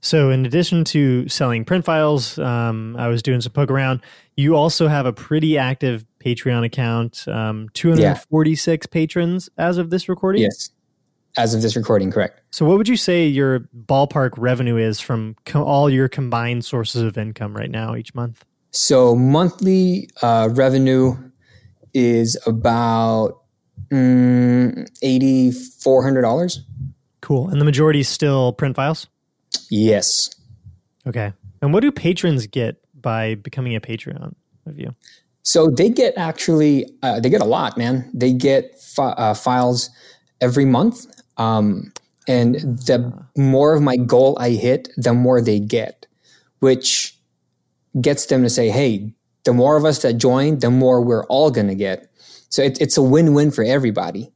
So, 0.04 0.28
in 0.28 0.44
addition 0.44 0.84
to 0.84 1.26
selling 1.28 1.64
print 1.64 1.86
files, 1.86 2.38
um, 2.38 2.94
I 2.98 3.08
was 3.08 3.22
doing 3.22 3.40
some 3.40 3.52
poke 3.52 3.70
around. 3.70 4.02
You 4.36 4.54
also 4.54 4.86
have 4.86 5.06
a 5.06 5.14
pretty 5.14 5.56
active 5.56 6.04
Patreon 6.22 6.62
account. 6.62 7.26
Um, 7.26 7.70
246 7.72 8.86
yeah. 8.86 8.92
patrons 8.92 9.48
as 9.56 9.78
of 9.78 9.88
this 9.88 10.06
recording. 10.06 10.42
Yes, 10.42 10.68
as 11.38 11.54
of 11.54 11.62
this 11.62 11.74
recording, 11.74 12.10
correct. 12.10 12.42
So, 12.50 12.66
what 12.66 12.76
would 12.76 12.86
you 12.86 12.98
say 12.98 13.26
your 13.26 13.60
ballpark 13.74 14.32
revenue 14.36 14.76
is 14.76 15.00
from 15.00 15.36
co- 15.46 15.64
all 15.64 15.88
your 15.88 16.10
combined 16.10 16.66
sources 16.66 17.00
of 17.00 17.16
income 17.16 17.56
right 17.56 17.70
now 17.70 17.96
each 17.96 18.14
month? 18.14 18.44
So, 18.72 19.16
monthly 19.16 20.10
uh, 20.20 20.50
revenue 20.52 21.16
is 21.94 22.36
about 22.46 23.40
mm, 23.88 24.86
eighty 25.00 25.50
four 25.50 26.02
hundred 26.02 26.20
dollars. 26.20 26.60
Cool, 27.22 27.48
and 27.48 27.58
the 27.58 27.64
majority 27.64 28.00
is 28.00 28.08
still 28.10 28.52
print 28.52 28.76
files. 28.76 29.06
Yes. 29.70 30.30
Okay. 31.06 31.32
And 31.60 31.72
what 31.72 31.80
do 31.80 31.90
patrons 31.90 32.46
get 32.46 32.76
by 33.00 33.34
becoming 33.36 33.74
a 33.74 33.80
Patreon 33.80 34.34
of 34.66 34.78
you? 34.78 34.94
So 35.42 35.68
they 35.68 35.90
get 35.90 36.14
actually 36.16 36.86
uh, 37.02 37.20
they 37.20 37.28
get 37.28 37.42
a 37.42 37.46
lot, 37.46 37.76
man. 37.76 38.10
They 38.14 38.32
get 38.32 38.80
fi- 38.80 39.12
uh, 39.12 39.34
files 39.34 39.90
every 40.40 40.64
month, 40.64 41.06
um, 41.36 41.92
and 42.26 42.54
the 42.54 43.12
more 43.36 43.74
of 43.74 43.82
my 43.82 43.96
goal 43.96 44.36
I 44.40 44.50
hit, 44.50 44.88
the 44.96 45.12
more 45.12 45.42
they 45.42 45.60
get, 45.60 46.06
which 46.60 47.18
gets 48.00 48.26
them 48.26 48.42
to 48.42 48.48
say, 48.48 48.70
"Hey, 48.70 49.12
the 49.44 49.52
more 49.52 49.76
of 49.76 49.84
us 49.84 50.00
that 50.00 50.14
join, 50.14 50.60
the 50.60 50.70
more 50.70 51.02
we're 51.02 51.26
all 51.26 51.50
going 51.50 51.68
to 51.68 51.74
get." 51.74 52.10
So 52.48 52.62
it, 52.62 52.80
it's 52.80 52.96
a 52.96 53.02
win-win 53.02 53.50
for 53.50 53.64
everybody. 53.64 54.32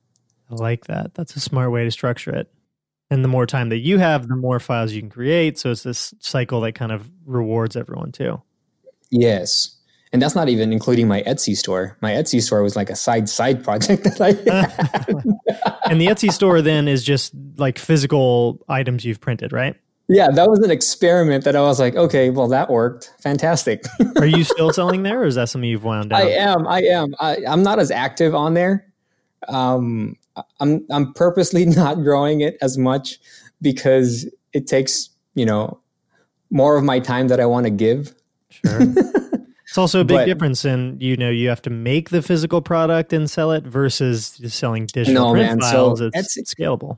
I 0.50 0.54
like 0.54 0.86
that. 0.86 1.14
That's 1.14 1.36
a 1.36 1.40
smart 1.40 1.72
way 1.72 1.84
to 1.84 1.90
structure 1.90 2.34
it. 2.34 2.50
And 3.10 3.24
the 3.24 3.28
more 3.28 3.46
time 3.46 3.70
that 3.70 3.78
you 3.78 3.98
have, 3.98 4.28
the 4.28 4.36
more 4.36 4.60
files 4.60 4.92
you 4.92 5.00
can 5.00 5.10
create. 5.10 5.58
So 5.58 5.70
it's 5.70 5.82
this 5.82 6.12
cycle 6.20 6.60
that 6.60 6.74
kind 6.74 6.92
of 6.92 7.10
rewards 7.24 7.74
everyone 7.76 8.12
too. 8.12 8.42
Yes. 9.10 9.76
And 10.12 10.22
that's 10.22 10.34
not 10.34 10.48
even 10.48 10.72
including 10.72 11.08
my 11.08 11.22
Etsy 11.22 11.54
store. 11.54 11.96
My 12.00 12.12
Etsy 12.12 12.42
store 12.42 12.62
was 12.62 12.76
like 12.76 12.90
a 12.90 12.96
side 12.96 13.28
side 13.28 13.62
project 13.62 14.04
that 14.18 14.20
I 14.20 14.30
and 15.90 16.00
the 16.00 16.06
Etsy 16.06 16.30
store 16.30 16.62
then 16.62 16.88
is 16.88 17.04
just 17.04 17.32
like 17.56 17.78
physical 17.78 18.64
items 18.68 19.04
you've 19.04 19.20
printed, 19.20 19.52
right? 19.52 19.76
Yeah, 20.10 20.30
that 20.30 20.48
was 20.48 20.60
an 20.60 20.70
experiment 20.70 21.44
that 21.44 21.54
I 21.54 21.60
was 21.60 21.78
like, 21.78 21.94
okay, 21.94 22.30
well, 22.30 22.48
that 22.48 22.70
worked. 22.70 23.12
Fantastic. 23.20 23.84
Are 24.16 24.24
you 24.24 24.42
still 24.44 24.72
selling 24.72 25.02
there 25.02 25.20
or 25.20 25.26
is 25.26 25.34
that 25.34 25.50
something 25.50 25.68
you've 25.68 25.84
wound 25.84 26.10
down? 26.10 26.22
I 26.22 26.30
am. 26.30 26.66
I 26.66 26.82
am. 26.84 27.14
I, 27.20 27.36
am 27.46 27.62
not 27.62 27.78
as 27.78 27.90
active 27.90 28.34
on 28.34 28.54
there. 28.54 28.90
Um, 29.48 30.16
I'm 30.60 30.84
I'm 30.90 31.12
purposely 31.14 31.64
not 31.82 31.96
growing 31.96 32.40
it 32.40 32.56
as 32.62 32.78
much 32.78 33.18
because 33.60 34.26
it 34.52 34.66
takes 34.66 35.10
you 35.38 35.46
know, 35.46 35.78
more 36.50 36.76
of 36.76 36.84
my 36.84 36.98
time 36.98 37.28
that 37.28 37.38
I 37.40 37.46
want 37.46 37.64
to 37.64 37.70
give. 37.70 38.14
Sure. 38.50 38.80
It's 39.68 39.76
also 39.76 40.00
a 40.00 40.04
big 40.04 40.16
but, 40.16 40.24
difference 40.24 40.64
in 40.64 40.96
you 40.98 41.14
know 41.14 41.28
you 41.28 41.50
have 41.50 41.60
to 41.60 41.68
make 41.68 42.08
the 42.08 42.22
physical 42.22 42.62
product 42.62 43.12
and 43.12 43.30
sell 43.30 43.52
it 43.52 43.64
versus 43.64 44.38
just 44.38 44.58
selling 44.58 44.86
digital 44.86 45.26
no, 45.26 45.32
print 45.32 45.46
man. 45.46 45.60
files. 45.60 45.98
So 45.98 46.06
it's 46.06 46.38
Etsy, 46.38 46.54
scalable. 46.54 46.96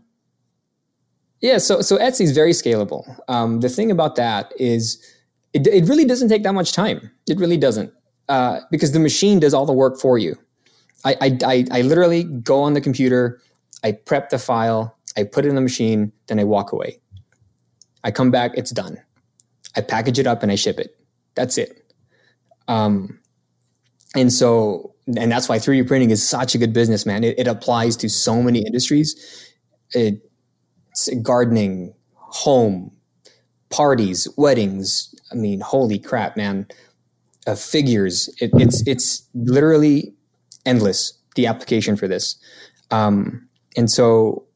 Yeah, 1.40 1.58
so 1.58 1.80
so 1.80 1.98
Etsy 1.98 2.20
is 2.20 2.30
very 2.30 2.52
scalable. 2.52 3.18
Um, 3.26 3.58
the 3.58 3.68
thing 3.68 3.90
about 3.90 4.14
that 4.14 4.52
is, 4.56 5.04
it, 5.52 5.66
it 5.66 5.88
really 5.88 6.04
doesn't 6.04 6.28
take 6.28 6.44
that 6.44 6.52
much 6.52 6.70
time. 6.70 7.10
It 7.28 7.40
really 7.40 7.56
doesn't, 7.56 7.92
uh, 8.28 8.60
because 8.70 8.92
the 8.92 9.00
machine 9.00 9.40
does 9.40 9.52
all 9.52 9.66
the 9.66 9.72
work 9.72 9.98
for 9.98 10.16
you. 10.16 10.36
I, 11.04 11.16
I 11.20 11.38
I 11.44 11.64
I 11.70 11.82
literally 11.82 12.24
go 12.24 12.62
on 12.62 12.74
the 12.74 12.80
computer, 12.80 13.40
I 13.82 13.92
prep 13.92 14.30
the 14.30 14.38
file, 14.38 14.96
I 15.16 15.24
put 15.24 15.44
it 15.44 15.48
in 15.48 15.54
the 15.54 15.60
machine, 15.60 16.12
then 16.26 16.38
I 16.38 16.44
walk 16.44 16.72
away. 16.72 17.00
I 18.04 18.10
come 18.10 18.30
back, 18.30 18.52
it's 18.54 18.70
done. 18.70 18.98
I 19.76 19.80
package 19.80 20.18
it 20.18 20.26
up 20.26 20.42
and 20.42 20.50
I 20.50 20.54
ship 20.54 20.78
it. 20.78 20.96
That's 21.34 21.58
it. 21.58 21.92
Um, 22.68 23.18
and 24.16 24.32
so, 24.32 24.94
and 25.06 25.30
that's 25.30 25.48
why 25.48 25.58
3D 25.58 25.86
printing 25.86 26.10
is 26.10 26.26
such 26.26 26.54
a 26.54 26.58
good 26.58 26.72
business, 26.72 27.06
man. 27.06 27.24
It, 27.24 27.38
it 27.38 27.46
applies 27.46 27.96
to 27.98 28.08
so 28.08 28.42
many 28.42 28.60
industries. 28.60 29.48
It, 29.92 30.22
gardening, 31.22 31.94
home, 32.14 32.92
parties, 33.70 34.28
weddings. 34.36 35.14
I 35.32 35.34
mean, 35.34 35.60
holy 35.60 35.98
crap, 35.98 36.36
man. 36.36 36.66
Uh, 37.46 37.54
figures. 37.54 38.28
It, 38.40 38.50
it's 38.54 38.86
it's 38.86 39.26
literally 39.34 40.12
endless. 40.66 41.14
The 41.36 41.46
application 41.46 41.96
for 41.96 42.08
this, 42.08 42.36
um, 42.90 43.48
and 43.76 43.88
so 43.88 44.46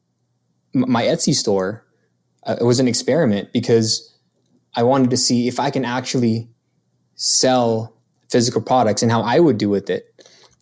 my 0.73 1.03
Etsy 1.03 1.33
store 1.33 1.85
uh, 2.45 2.55
it 2.59 2.63
was 2.63 2.79
an 2.79 2.87
experiment 2.87 3.51
because 3.51 4.13
I 4.75 4.83
wanted 4.83 5.09
to 5.09 5.17
see 5.17 5.47
if 5.47 5.59
I 5.59 5.69
can 5.69 5.85
actually 5.85 6.49
sell 7.15 7.95
physical 8.29 8.61
products 8.61 9.01
and 9.01 9.11
how 9.11 9.21
I 9.21 9.39
would 9.39 9.57
do 9.57 9.69
with 9.69 9.89
it. 9.89 10.11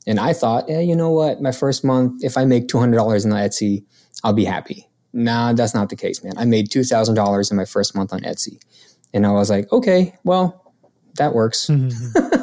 And 0.05 0.19
I 0.19 0.33
thought, 0.33 0.67
yeah, 0.67 0.79
you 0.79 0.95
know 0.95 1.11
what? 1.11 1.41
My 1.41 1.51
first 1.51 1.83
month, 1.83 2.23
if 2.23 2.37
I 2.37 2.45
make 2.45 2.67
two 2.67 2.77
hundred 2.77 2.97
dollars 2.97 3.25
on 3.25 3.31
Etsy, 3.31 3.85
I'll 4.23 4.33
be 4.33 4.45
happy. 4.45 4.87
Nah, 5.13 5.53
that's 5.53 5.73
not 5.73 5.89
the 5.89 5.95
case, 5.95 6.23
man. 6.23 6.33
I 6.37 6.45
made 6.45 6.71
two 6.71 6.83
thousand 6.83 7.15
dollars 7.15 7.51
in 7.51 7.57
my 7.57 7.65
first 7.65 7.95
month 7.95 8.11
on 8.13 8.21
Etsy, 8.21 8.59
and 9.13 9.25
I 9.25 9.31
was 9.31 9.49
like, 9.49 9.71
okay, 9.71 10.15
well, 10.23 10.73
that 11.17 11.33
works. 11.33 11.69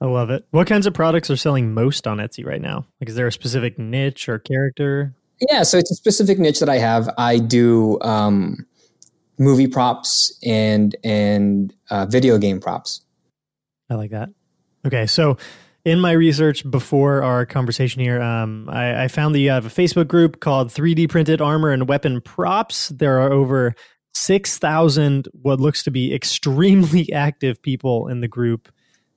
I 0.00 0.06
love 0.06 0.30
it. 0.30 0.46
What 0.50 0.66
kinds 0.66 0.86
of 0.86 0.94
products 0.94 1.30
are 1.30 1.36
selling 1.36 1.74
most 1.74 2.06
on 2.06 2.18
Etsy 2.18 2.46
right 2.46 2.60
now? 2.60 2.86
Like, 3.00 3.08
is 3.08 3.16
there 3.16 3.26
a 3.26 3.32
specific 3.32 3.78
niche 3.78 4.28
or 4.28 4.38
character? 4.38 5.14
Yeah, 5.50 5.62
so 5.64 5.78
it's 5.78 5.90
a 5.90 5.94
specific 5.94 6.38
niche 6.38 6.60
that 6.60 6.68
I 6.68 6.78
have. 6.78 7.08
I 7.18 7.38
do 7.38 8.00
um, 8.00 8.66
movie 9.38 9.66
props 9.66 10.36
and 10.44 10.94
and 11.02 11.74
uh, 11.90 12.06
video 12.06 12.38
game 12.38 12.60
props. 12.60 13.02
I 13.90 13.94
like 13.94 14.10
that. 14.10 14.30
Okay, 14.86 15.06
so 15.06 15.36
in 15.84 16.00
my 16.00 16.12
research 16.12 16.68
before 16.70 17.22
our 17.22 17.46
conversation 17.46 18.00
here, 18.02 18.20
um, 18.20 18.68
I, 18.68 19.04
I, 19.04 19.08
found 19.08 19.34
that 19.34 19.40
you 19.40 19.50
have 19.50 19.64
a 19.64 19.70
Facebook 19.70 20.06
group 20.06 20.40
called 20.40 20.68
3D 20.68 21.08
Printed 21.08 21.40
Armor 21.40 21.70
and 21.70 21.88
Weapon 21.88 22.20
Props. 22.20 22.88
There 22.88 23.20
are 23.20 23.32
over 23.32 23.74
6,000 24.14 25.28
what 25.32 25.60
looks 25.60 25.82
to 25.84 25.90
be 25.90 26.14
extremely 26.14 27.12
active 27.12 27.62
people 27.62 28.08
in 28.08 28.20
the 28.20 28.28
group. 28.28 28.68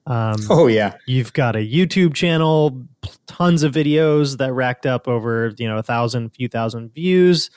Um, 0.06 0.38
oh 0.50 0.68
yeah, 0.68 0.98
you've 1.06 1.34
got 1.34 1.56
a 1.56 1.60
YouTube 1.60 2.14
channel, 2.14 2.86
tons 3.28 3.64
of 3.64 3.74
videos 3.74 4.38
that 4.38 4.54
racked 4.54 4.86
up 4.86 5.08
over 5.08 5.54
you 5.58 5.68
know 5.68 5.78
a 5.78 5.84
thousand, 5.84 6.30
few 6.30 6.48
thousand 6.48 6.94
views 6.94 7.50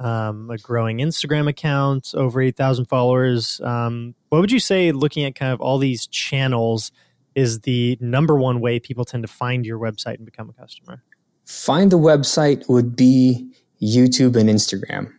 um, 0.00 0.50
a 0.50 0.56
growing 0.56 0.98
Instagram 0.98 1.48
account, 1.48 2.12
over 2.14 2.40
8,000 2.40 2.86
followers. 2.86 3.60
Um, 3.60 4.14
what 4.30 4.40
would 4.40 4.50
you 4.50 4.58
say, 4.58 4.92
looking 4.92 5.24
at 5.24 5.34
kind 5.34 5.52
of 5.52 5.60
all 5.60 5.78
these 5.78 6.06
channels, 6.06 6.90
is 7.34 7.60
the 7.60 7.98
number 8.00 8.36
one 8.36 8.60
way 8.60 8.80
people 8.80 9.04
tend 9.04 9.22
to 9.22 9.28
find 9.28 9.64
your 9.64 9.78
website 9.78 10.16
and 10.16 10.24
become 10.24 10.48
a 10.48 10.52
customer? 10.54 11.04
Find 11.44 11.92
the 11.92 11.98
website 11.98 12.68
would 12.68 12.96
be 12.96 13.52
YouTube 13.80 14.36
and 14.36 14.48
Instagram. 14.48 15.12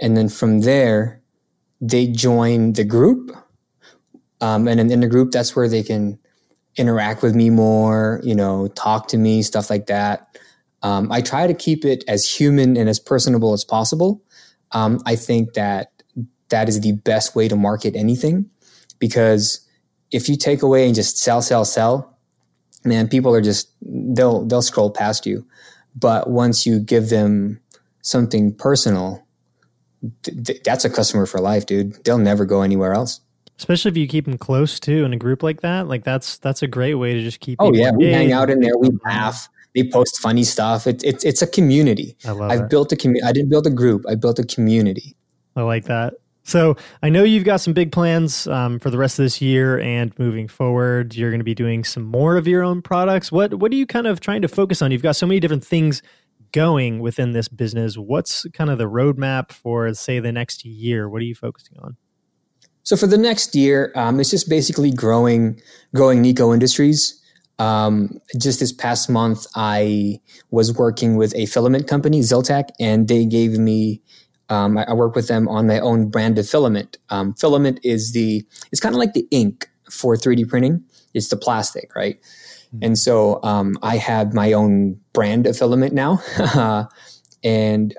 And 0.00 0.16
then 0.16 0.28
from 0.28 0.60
there, 0.60 1.22
they 1.80 2.08
join 2.08 2.72
the 2.72 2.84
group. 2.84 3.30
Um, 4.40 4.68
and 4.68 4.80
in 4.80 5.00
the 5.00 5.08
group, 5.08 5.30
that's 5.30 5.54
where 5.56 5.68
they 5.68 5.82
can 5.82 6.18
interact 6.76 7.22
with 7.22 7.34
me 7.34 7.50
more, 7.50 8.20
you 8.24 8.34
know, 8.34 8.68
talk 8.68 9.08
to 9.08 9.16
me, 9.16 9.42
stuff 9.42 9.70
like 9.70 9.86
that. 9.86 10.38
Um, 10.82 11.10
I 11.10 11.20
try 11.20 11.46
to 11.46 11.54
keep 11.54 11.84
it 11.84 12.04
as 12.08 12.28
human 12.28 12.76
and 12.76 12.88
as 12.88 12.98
personable 12.98 13.52
as 13.52 13.64
possible. 13.64 14.22
Um, 14.72 15.00
I 15.06 15.16
think 15.16 15.54
that 15.54 15.88
that 16.50 16.68
is 16.68 16.80
the 16.80 16.92
best 16.92 17.34
way 17.34 17.48
to 17.48 17.56
market 17.56 17.96
anything 17.96 18.50
because 18.98 19.66
if 20.10 20.28
you 20.28 20.36
take 20.36 20.62
away 20.62 20.86
and 20.86 20.94
just 20.94 21.18
sell, 21.18 21.40
sell, 21.42 21.64
sell, 21.64 22.18
man, 22.84 23.08
people 23.08 23.34
are 23.34 23.40
just 23.40 23.72
they'll 23.82 24.44
they'll 24.44 24.62
scroll 24.62 24.90
past 24.90 25.26
you. 25.26 25.46
But 25.96 26.28
once 26.28 26.66
you 26.66 26.80
give 26.80 27.08
them 27.08 27.60
something 28.02 28.54
personal, 28.54 29.26
th- 30.22 30.44
th- 30.44 30.62
that's 30.64 30.84
a 30.84 30.90
customer 30.90 31.26
for 31.26 31.40
life, 31.40 31.66
dude. 31.66 32.04
They'll 32.04 32.18
never 32.18 32.44
go 32.44 32.62
anywhere 32.62 32.92
else. 32.92 33.20
Especially 33.58 33.90
if 33.90 33.96
you 33.96 34.08
keep 34.08 34.24
them 34.24 34.36
close 34.36 34.80
too 34.80 35.04
in 35.04 35.12
a 35.12 35.16
group 35.16 35.42
like 35.42 35.60
that. 35.60 35.86
Like 35.88 36.04
that's 36.04 36.38
that's 36.38 36.62
a 36.62 36.66
great 36.66 36.94
way 36.94 37.14
to 37.14 37.20
just 37.20 37.40
keep. 37.40 37.58
Oh 37.60 37.72
yeah, 37.72 37.92
we 37.92 38.06
hang 38.06 38.32
out 38.32 38.50
in 38.50 38.60
there, 38.60 38.76
we 38.76 38.90
laugh 39.04 39.48
they 39.74 39.84
post 39.84 40.20
funny 40.20 40.44
stuff. 40.44 40.86
It's 40.86 41.02
it's 41.04 41.24
it's 41.24 41.42
a 41.42 41.46
community. 41.46 42.16
I 42.24 42.30
love 42.30 42.50
I've 42.50 42.60
it. 42.60 42.70
built 42.70 42.92
a 42.92 42.96
community. 42.96 43.26
I 43.26 43.32
didn't 43.32 43.50
build 43.50 43.66
a 43.66 43.70
group. 43.70 44.04
I 44.08 44.14
built 44.14 44.38
a 44.38 44.44
community. 44.44 45.16
I 45.56 45.62
like 45.62 45.84
that. 45.84 46.14
So 46.44 46.76
I 47.02 47.08
know 47.08 47.24
you've 47.24 47.44
got 47.44 47.60
some 47.60 47.72
big 47.72 47.90
plans 47.90 48.46
um, 48.46 48.78
for 48.78 48.90
the 48.90 48.98
rest 48.98 49.18
of 49.18 49.24
this 49.24 49.40
year 49.40 49.80
and 49.80 50.16
moving 50.18 50.46
forward. 50.46 51.14
You're 51.14 51.30
going 51.30 51.40
to 51.40 51.44
be 51.44 51.54
doing 51.54 51.84
some 51.84 52.02
more 52.02 52.36
of 52.36 52.46
your 52.46 52.62
own 52.62 52.82
products. 52.82 53.32
What 53.32 53.54
what 53.54 53.72
are 53.72 53.76
you 53.76 53.86
kind 53.86 54.06
of 54.06 54.20
trying 54.20 54.42
to 54.42 54.48
focus 54.48 54.80
on? 54.80 54.92
You've 54.92 55.02
got 55.02 55.16
so 55.16 55.26
many 55.26 55.40
different 55.40 55.64
things 55.64 56.02
going 56.52 57.00
within 57.00 57.32
this 57.32 57.48
business. 57.48 57.96
What's 57.96 58.46
kind 58.52 58.70
of 58.70 58.78
the 58.78 58.88
roadmap 58.88 59.50
for 59.50 59.92
say 59.94 60.20
the 60.20 60.32
next 60.32 60.64
year? 60.64 61.08
What 61.08 61.20
are 61.20 61.24
you 61.24 61.34
focusing 61.34 61.78
on? 61.80 61.96
So 62.84 62.96
for 62.96 63.06
the 63.06 63.18
next 63.18 63.56
year, 63.56 63.92
um, 63.96 64.20
it's 64.20 64.30
just 64.30 64.48
basically 64.48 64.92
growing 64.92 65.60
growing 65.94 66.22
Nikko 66.22 66.52
Industries. 66.52 67.20
Um, 67.58 68.20
just 68.38 68.60
this 68.60 68.72
past 68.72 69.08
month, 69.08 69.46
I 69.54 70.20
was 70.50 70.72
working 70.72 71.16
with 71.16 71.34
a 71.34 71.46
filament 71.46 71.88
company, 71.88 72.20
Zyltech, 72.20 72.68
and 72.78 73.08
they 73.08 73.24
gave 73.24 73.58
me. 73.58 74.00
Um, 74.50 74.76
I, 74.76 74.84
I, 74.84 74.92
work 74.92 75.14
with 75.14 75.26
them 75.26 75.48
on 75.48 75.66
my 75.66 75.80
own 75.80 76.10
brand 76.10 76.38
of 76.38 76.46
filament. 76.46 76.98
Um, 77.08 77.32
filament 77.32 77.80
is 77.82 78.12
the 78.12 78.44
it's 78.70 78.80
kind 78.80 78.94
of 78.94 78.98
like 78.98 79.14
the 79.14 79.26
ink 79.30 79.70
for 79.90 80.16
3D 80.16 80.46
printing. 80.46 80.84
It's 81.14 81.28
the 81.28 81.36
plastic, 81.36 81.96
right? 81.96 82.20
Mm-hmm. 82.20 82.78
And 82.82 82.98
so 82.98 83.42
um, 83.42 83.78
I 83.82 83.96
have 83.96 84.34
my 84.34 84.52
own 84.52 85.00
brand 85.14 85.46
of 85.46 85.56
filament 85.56 85.94
now, 85.94 86.20
and 87.44 87.96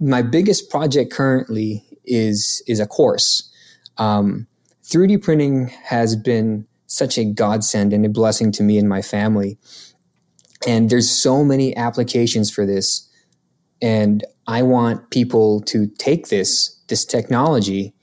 my 0.00 0.22
biggest 0.22 0.70
project 0.70 1.12
currently 1.12 1.84
is 2.06 2.62
is 2.66 2.80
a 2.80 2.86
course. 2.86 3.51
3D 3.98 5.14
um, 5.14 5.20
printing 5.20 5.68
has 5.84 6.16
been 6.16 6.66
such 6.86 7.18
a 7.18 7.24
godsend 7.24 7.92
and 7.92 8.04
a 8.04 8.08
blessing 8.08 8.52
to 8.52 8.62
me 8.62 8.78
and 8.78 8.88
my 8.88 9.02
family. 9.02 9.58
And 10.66 10.90
there's 10.90 11.10
so 11.10 11.44
many 11.44 11.76
applications 11.76 12.50
for 12.50 12.66
this. 12.66 13.08
And 13.80 14.24
I 14.46 14.62
want 14.62 15.10
people 15.10 15.60
to 15.62 15.86
take 15.98 16.28
this, 16.28 16.78
this 16.88 17.04
technology 17.04 17.94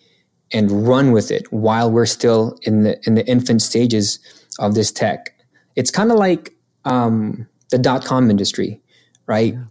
and 0.51 0.87
run 0.87 1.11
with 1.11 1.31
it 1.31 1.51
while 1.53 1.91
we're 1.91 2.05
still 2.05 2.57
in 2.63 2.83
the 2.83 2.99
in 3.05 3.15
the 3.15 3.25
infant 3.27 3.61
stages 3.61 4.19
of 4.57 4.73
this 4.73 4.91
tech. 4.91 5.35
It's 5.75 5.91
kind 5.91 6.11
of 6.11 6.17
like 6.17 6.55
um, 6.85 7.47
the 7.69 7.77
dot 7.77 8.03
com 8.03 8.29
industry, 8.29 8.81
right? 9.27 9.53
Yeah. 9.53 9.63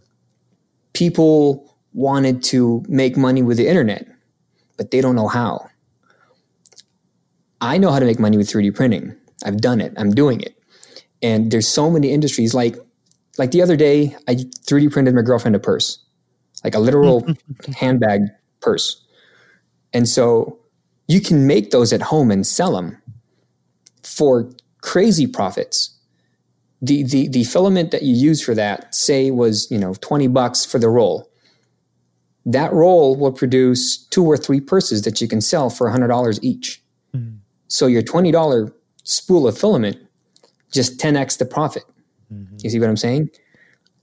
People 0.93 1.75
wanted 1.93 2.41
to 2.43 2.83
make 2.87 3.17
money 3.17 3.41
with 3.41 3.57
the 3.57 3.67
internet, 3.67 4.07
but 4.77 4.91
they 4.91 5.01
don't 5.01 5.15
know 5.15 5.27
how. 5.27 5.68
I 7.61 7.77
know 7.77 7.91
how 7.91 7.99
to 7.99 8.05
make 8.05 8.19
money 8.19 8.37
with 8.37 8.49
3D 8.49 8.75
printing. 8.75 9.15
I've 9.43 9.57
done 9.57 9.81
it. 9.81 9.93
I'm 9.97 10.11
doing 10.11 10.41
it. 10.41 10.55
And 11.21 11.51
there's 11.51 11.67
so 11.67 11.89
many 11.89 12.11
industries 12.11 12.53
like 12.53 12.75
like 13.37 13.51
the 13.51 13.61
other 13.61 13.77
day 13.77 14.15
I 14.27 14.35
3D 14.35 14.91
printed 14.91 15.15
my 15.15 15.21
girlfriend 15.21 15.55
a 15.55 15.59
purse. 15.59 16.03
Like 16.63 16.75
a 16.75 16.79
literal 16.79 17.25
handbag 17.77 18.21
purse. 18.61 19.01
And 19.93 20.07
so 20.07 20.59
you 21.07 21.21
can 21.21 21.47
make 21.47 21.71
those 21.71 21.91
at 21.91 22.01
home 22.01 22.31
and 22.31 22.45
sell 22.45 22.73
them 22.73 23.01
for 24.03 24.51
crazy 24.81 25.25
profits. 25.25 25.95
The, 26.81 27.03
the, 27.03 27.27
the 27.27 27.43
filament 27.43 27.91
that 27.91 28.03
you 28.03 28.13
use 28.13 28.41
for 28.41 28.55
that, 28.55 28.93
say, 28.95 29.31
was 29.31 29.67
you 29.69 29.77
know 29.77 29.93
20 29.95 30.27
bucks 30.27 30.65
for 30.65 30.79
the 30.79 30.89
roll. 30.89 31.29
That 32.45 32.71
roll 32.71 33.15
will 33.17 33.33
produce 33.33 33.97
two 33.97 34.25
or 34.25 34.37
three 34.37 34.61
purses 34.61 35.01
that 35.01 35.19
you 35.19 35.27
can 35.27 35.41
sell 35.41 35.69
for 35.69 35.89
$100 35.89 36.39
each. 36.41 36.81
Hmm. 37.13 37.37
So 37.69 37.87
your 37.87 38.01
$20 38.01 38.73
spool 39.03 39.47
of 39.47 39.57
filament 39.57 39.97
just 40.71 40.99
10x 40.99 41.37
the 41.37 41.45
profit. 41.45 41.83
Mm-hmm. 42.31 42.57
You 42.61 42.69
see 42.69 42.79
what 42.79 42.89
I'm 42.89 42.97
saying? 42.97 43.29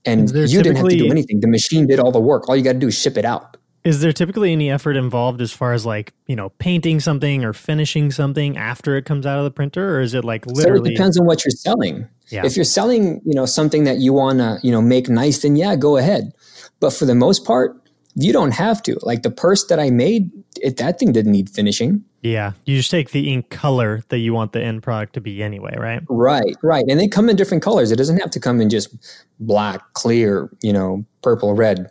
And 0.05 0.29
you 0.31 0.63
didn't 0.63 0.77
have 0.77 0.87
to 0.87 0.97
do 0.97 1.11
anything. 1.11 1.41
The 1.41 1.47
machine 1.47 1.85
did 1.85 1.99
all 1.99 2.11
the 2.11 2.19
work. 2.19 2.49
All 2.49 2.55
you 2.55 2.63
got 2.63 2.73
to 2.73 2.79
do 2.79 2.87
is 2.87 2.97
ship 2.97 3.17
it 3.17 3.25
out. 3.25 3.57
Is 3.83 4.01
there 4.01 4.11
typically 4.11 4.51
any 4.51 4.69
effort 4.69 4.97
involved 4.97 5.39
as 5.41 5.53
far 5.53 5.71
as 5.71 5.85
like, 5.85 6.13
you 6.27 6.35
know, 6.35 6.49
painting 6.59 6.99
something 6.99 7.45
or 7.45 7.53
finishing 7.53 8.11
something 8.11 8.57
after 8.57 8.97
it 8.97 9.05
comes 9.05 9.25
out 9.25 9.37
of 9.37 9.45
the 9.45 9.51
printer? 9.51 9.95
Or 9.95 10.01
is 10.01 10.13
it 10.13 10.25
like 10.25 10.45
literally? 10.45 10.79
So 10.79 10.85
it 10.85 10.95
depends 10.95 11.17
on 11.17 11.25
what 11.25 11.45
you're 11.45 11.51
selling. 11.51 12.07
Yeah. 12.27 12.45
If 12.45 12.57
you're 12.57 12.65
selling, 12.65 13.21
you 13.25 13.33
know, 13.33 13.45
something 13.45 13.85
that 13.85 13.99
you 13.99 14.11
want 14.11 14.39
to, 14.39 14.59
you 14.61 14.71
know, 14.71 14.81
make 14.81 15.07
nice, 15.07 15.41
then 15.41 15.55
yeah, 15.55 15.77
go 15.77 15.95
ahead. 15.95 16.33
But 16.81 16.91
for 16.91 17.05
the 17.05 17.15
most 17.15 17.45
part, 17.45 17.81
you 18.15 18.33
don't 18.33 18.51
have 18.51 18.83
to. 18.83 18.97
Like 19.03 19.23
the 19.23 19.31
purse 19.31 19.65
that 19.67 19.79
I 19.79 19.89
made, 19.89 20.31
it, 20.61 20.77
that 20.77 20.99
thing 20.99 21.11
didn't 21.11 21.31
need 21.31 21.49
finishing. 21.49 22.03
Yeah. 22.21 22.53
You 22.65 22.77
just 22.77 22.91
take 22.91 23.11
the 23.11 23.31
ink 23.31 23.49
color 23.49 24.03
that 24.09 24.19
you 24.19 24.33
want 24.33 24.51
the 24.51 24.61
end 24.61 24.83
product 24.83 25.13
to 25.13 25.21
be 25.21 25.41
anyway, 25.41 25.75
right? 25.77 26.01
Right, 26.09 26.55
right. 26.63 26.85
And 26.87 26.99
they 26.99 27.07
come 27.07 27.29
in 27.29 27.35
different 27.35 27.63
colors. 27.63 27.91
It 27.91 27.95
doesn't 27.95 28.17
have 28.17 28.31
to 28.31 28.39
come 28.39 28.59
in 28.61 28.69
just 28.69 28.95
black, 29.39 29.81
clear, 29.93 30.49
you 30.61 30.73
know, 30.73 31.05
purple, 31.21 31.53
red. 31.53 31.89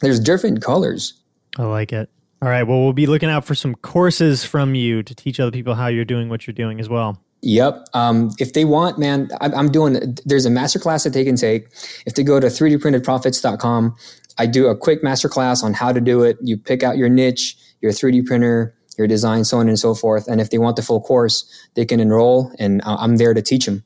There's 0.00 0.20
different 0.20 0.62
colors. 0.62 1.14
I 1.58 1.64
like 1.64 1.92
it. 1.92 2.10
All 2.42 2.48
right. 2.48 2.62
Well, 2.62 2.82
we'll 2.82 2.92
be 2.92 3.06
looking 3.06 3.30
out 3.30 3.44
for 3.44 3.54
some 3.54 3.74
courses 3.76 4.44
from 4.44 4.74
you 4.74 5.02
to 5.02 5.14
teach 5.14 5.40
other 5.40 5.50
people 5.50 5.74
how 5.74 5.86
you're 5.86 6.04
doing 6.04 6.28
what 6.28 6.46
you're 6.46 6.54
doing 6.54 6.78
as 6.78 6.88
well. 6.88 7.18
Yep. 7.44 7.88
Um, 7.92 8.30
if 8.38 8.54
they 8.54 8.64
want, 8.64 8.98
man, 8.98 9.28
I'm 9.40 9.70
doing, 9.70 10.16
there's 10.24 10.46
a 10.46 10.50
masterclass 10.50 11.04
that 11.04 11.12
they 11.12 11.24
can 11.24 11.36
take. 11.36 11.68
If 12.06 12.14
they 12.14 12.22
go 12.22 12.40
to 12.40 12.46
3dprintedprofits.com, 12.46 13.96
I 14.38 14.46
do 14.46 14.66
a 14.66 14.76
quick 14.76 15.02
masterclass 15.02 15.62
on 15.62 15.74
how 15.74 15.92
to 15.92 16.00
do 16.00 16.22
it. 16.22 16.38
You 16.40 16.56
pick 16.56 16.82
out 16.82 16.96
your 16.96 17.08
niche, 17.08 17.56
your 17.80 17.92
3D 17.92 18.26
printer, 18.26 18.74
your 18.96 19.06
design, 19.06 19.44
so 19.44 19.58
on 19.58 19.68
and 19.68 19.78
so 19.78 19.94
forth. 19.94 20.28
And 20.28 20.40
if 20.40 20.50
they 20.50 20.58
want 20.58 20.76
the 20.76 20.82
full 20.82 21.00
course, 21.00 21.44
they 21.74 21.84
can 21.84 22.00
enroll 22.00 22.52
and 22.58 22.80
I'm 22.84 23.16
there 23.16 23.34
to 23.34 23.42
teach 23.42 23.66
them. 23.66 23.84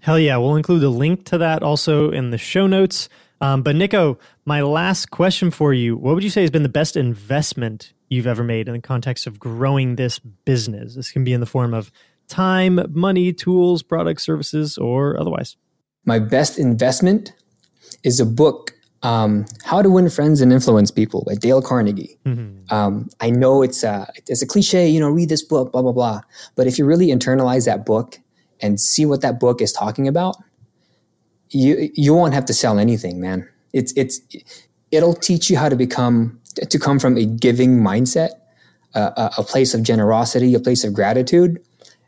Hell 0.00 0.18
yeah. 0.18 0.36
We'll 0.36 0.56
include 0.56 0.82
a 0.82 0.88
link 0.88 1.24
to 1.26 1.38
that 1.38 1.62
also 1.62 2.10
in 2.10 2.30
the 2.30 2.38
show 2.38 2.66
notes. 2.66 3.08
Um, 3.40 3.62
but 3.62 3.74
Nikko, 3.76 4.18
my 4.44 4.62
last 4.62 5.10
question 5.10 5.50
for 5.50 5.74
you 5.74 5.96
what 5.96 6.14
would 6.14 6.24
you 6.24 6.30
say 6.30 6.42
has 6.42 6.50
been 6.50 6.62
the 6.62 6.68
best 6.68 6.96
investment 6.96 7.92
you've 8.08 8.26
ever 8.26 8.44
made 8.44 8.68
in 8.68 8.74
the 8.74 8.80
context 8.80 9.26
of 9.26 9.38
growing 9.38 9.96
this 9.96 10.18
business? 10.18 10.94
This 10.94 11.10
can 11.10 11.24
be 11.24 11.32
in 11.32 11.40
the 11.40 11.46
form 11.46 11.74
of 11.74 11.90
time, 12.28 12.80
money, 12.90 13.32
tools, 13.32 13.82
products, 13.82 14.24
services, 14.24 14.78
or 14.78 15.18
otherwise. 15.18 15.56
My 16.04 16.18
best 16.18 16.58
investment 16.58 17.32
is 18.02 18.20
a 18.20 18.26
book, 18.26 18.74
um, 19.04 19.46
How 19.64 19.82
to 19.82 19.90
Win 19.90 20.10
Friends 20.10 20.40
and 20.40 20.52
Influence 20.52 20.90
People 20.90 21.22
by 21.26 21.34
Dale 21.34 21.62
Carnegie. 21.62 22.18
Mm-hmm. 22.26 22.74
Um, 22.74 23.08
I 23.20 23.30
know 23.30 23.62
it's 23.62 23.84
a, 23.84 24.10
it's 24.26 24.42
a 24.42 24.46
cliche, 24.46 24.88
you 24.88 24.98
know, 24.98 25.08
read 25.08 25.28
this 25.28 25.42
book, 25.42 25.70
blah, 25.72 25.82
blah, 25.82 25.92
blah. 25.92 26.22
But 26.56 26.66
if 26.66 26.78
you 26.78 26.84
really 26.84 27.08
internalize 27.08 27.66
that 27.66 27.86
book 27.86 28.18
and 28.60 28.80
see 28.80 29.06
what 29.06 29.20
that 29.20 29.38
book 29.38 29.60
is 29.60 29.72
talking 29.72 30.08
about, 30.08 30.36
you 31.50 31.90
you 31.94 32.12
won't 32.14 32.34
have 32.34 32.44
to 32.46 32.54
sell 32.54 32.78
anything, 32.78 33.20
man. 33.20 33.48
It's 33.72 33.92
it's 33.96 34.20
it'll 34.90 35.14
teach 35.14 35.50
you 35.50 35.56
how 35.56 35.68
to 35.68 35.76
become 35.76 36.40
to 36.56 36.78
come 36.78 36.98
from 36.98 37.16
a 37.16 37.24
giving 37.24 37.78
mindset, 37.78 38.30
uh, 38.94 39.30
a 39.38 39.42
place 39.42 39.74
of 39.74 39.82
generosity, 39.82 40.54
a 40.54 40.60
place 40.60 40.84
of 40.84 40.94
gratitude, 40.94 41.62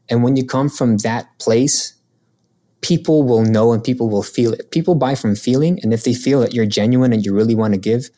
and 0.09 0.25
when 0.25 0.37
you 0.37 0.45
come 0.45 0.69
from 0.69 0.99
that 0.99 1.27
place, 1.39 1.95
people 2.81 3.23
will 3.23 3.43
know 3.43 3.73
and 3.73 3.83
people 3.83 4.09
will 4.09 4.23
feel 4.23 4.53
it. 4.53 4.71
People 4.71 4.95
buy 4.95 5.15
from 5.15 5.35
feeling, 5.35 5.79
and 5.83 5.93
if 5.93 6.05
they 6.05 6.15
feel 6.15 6.41
that 6.41 6.55
you're 6.55 6.67
genuine 6.67 7.13
and 7.13 7.25
you 7.25 7.35
really 7.35 7.55
want 7.55 7.75
to 7.75 7.81
give, 7.81 8.11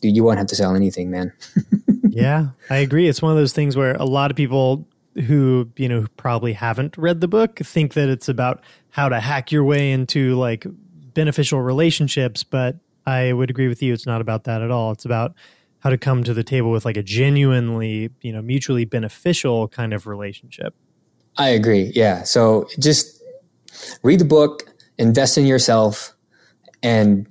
dude, 0.00 0.14
you 0.14 0.24
won't 0.24 0.38
have 0.38 0.46
to 0.48 0.56
sell 0.56 0.74
anything, 0.74 1.10
man. 1.10 1.32
yeah, 2.08 2.48
I 2.70 2.76
agree. 2.76 3.08
It's 3.08 3.22
one 3.22 3.32
of 3.32 3.38
those 3.38 3.52
things 3.52 3.76
where 3.76 3.94
a 3.94 4.04
lot 4.04 4.30
of 4.30 4.36
people 4.36 4.86
who 5.26 5.70
you 5.76 5.88
know 5.88 6.06
probably 6.16 6.52
haven't 6.52 6.96
read 6.96 7.20
the 7.20 7.28
book 7.28 7.58
think 7.58 7.94
that 7.94 8.08
it's 8.08 8.28
about 8.28 8.62
how 8.90 9.08
to 9.08 9.20
hack 9.20 9.52
your 9.52 9.64
way 9.64 9.92
into 9.92 10.34
like 10.36 10.66
beneficial 11.14 11.60
relationships 11.60 12.42
but 12.42 12.76
i 13.06 13.32
would 13.32 13.50
agree 13.50 13.68
with 13.68 13.82
you 13.82 13.92
it's 13.92 14.06
not 14.06 14.20
about 14.20 14.44
that 14.44 14.62
at 14.62 14.70
all 14.70 14.90
it's 14.90 15.04
about 15.04 15.34
how 15.80 15.90
to 15.90 15.98
come 15.98 16.24
to 16.24 16.32
the 16.32 16.44
table 16.44 16.70
with 16.70 16.84
like 16.84 16.96
a 16.96 17.02
genuinely 17.02 18.10
you 18.22 18.32
know 18.32 18.40
mutually 18.40 18.84
beneficial 18.84 19.68
kind 19.68 19.92
of 19.92 20.06
relationship 20.06 20.74
i 21.36 21.48
agree 21.48 21.92
yeah 21.94 22.22
so 22.22 22.66
just 22.78 23.21
read 24.02 24.20
the 24.20 24.24
book 24.24 24.64
invest 24.98 25.38
in 25.38 25.46
yourself 25.46 26.14
and 26.82 27.26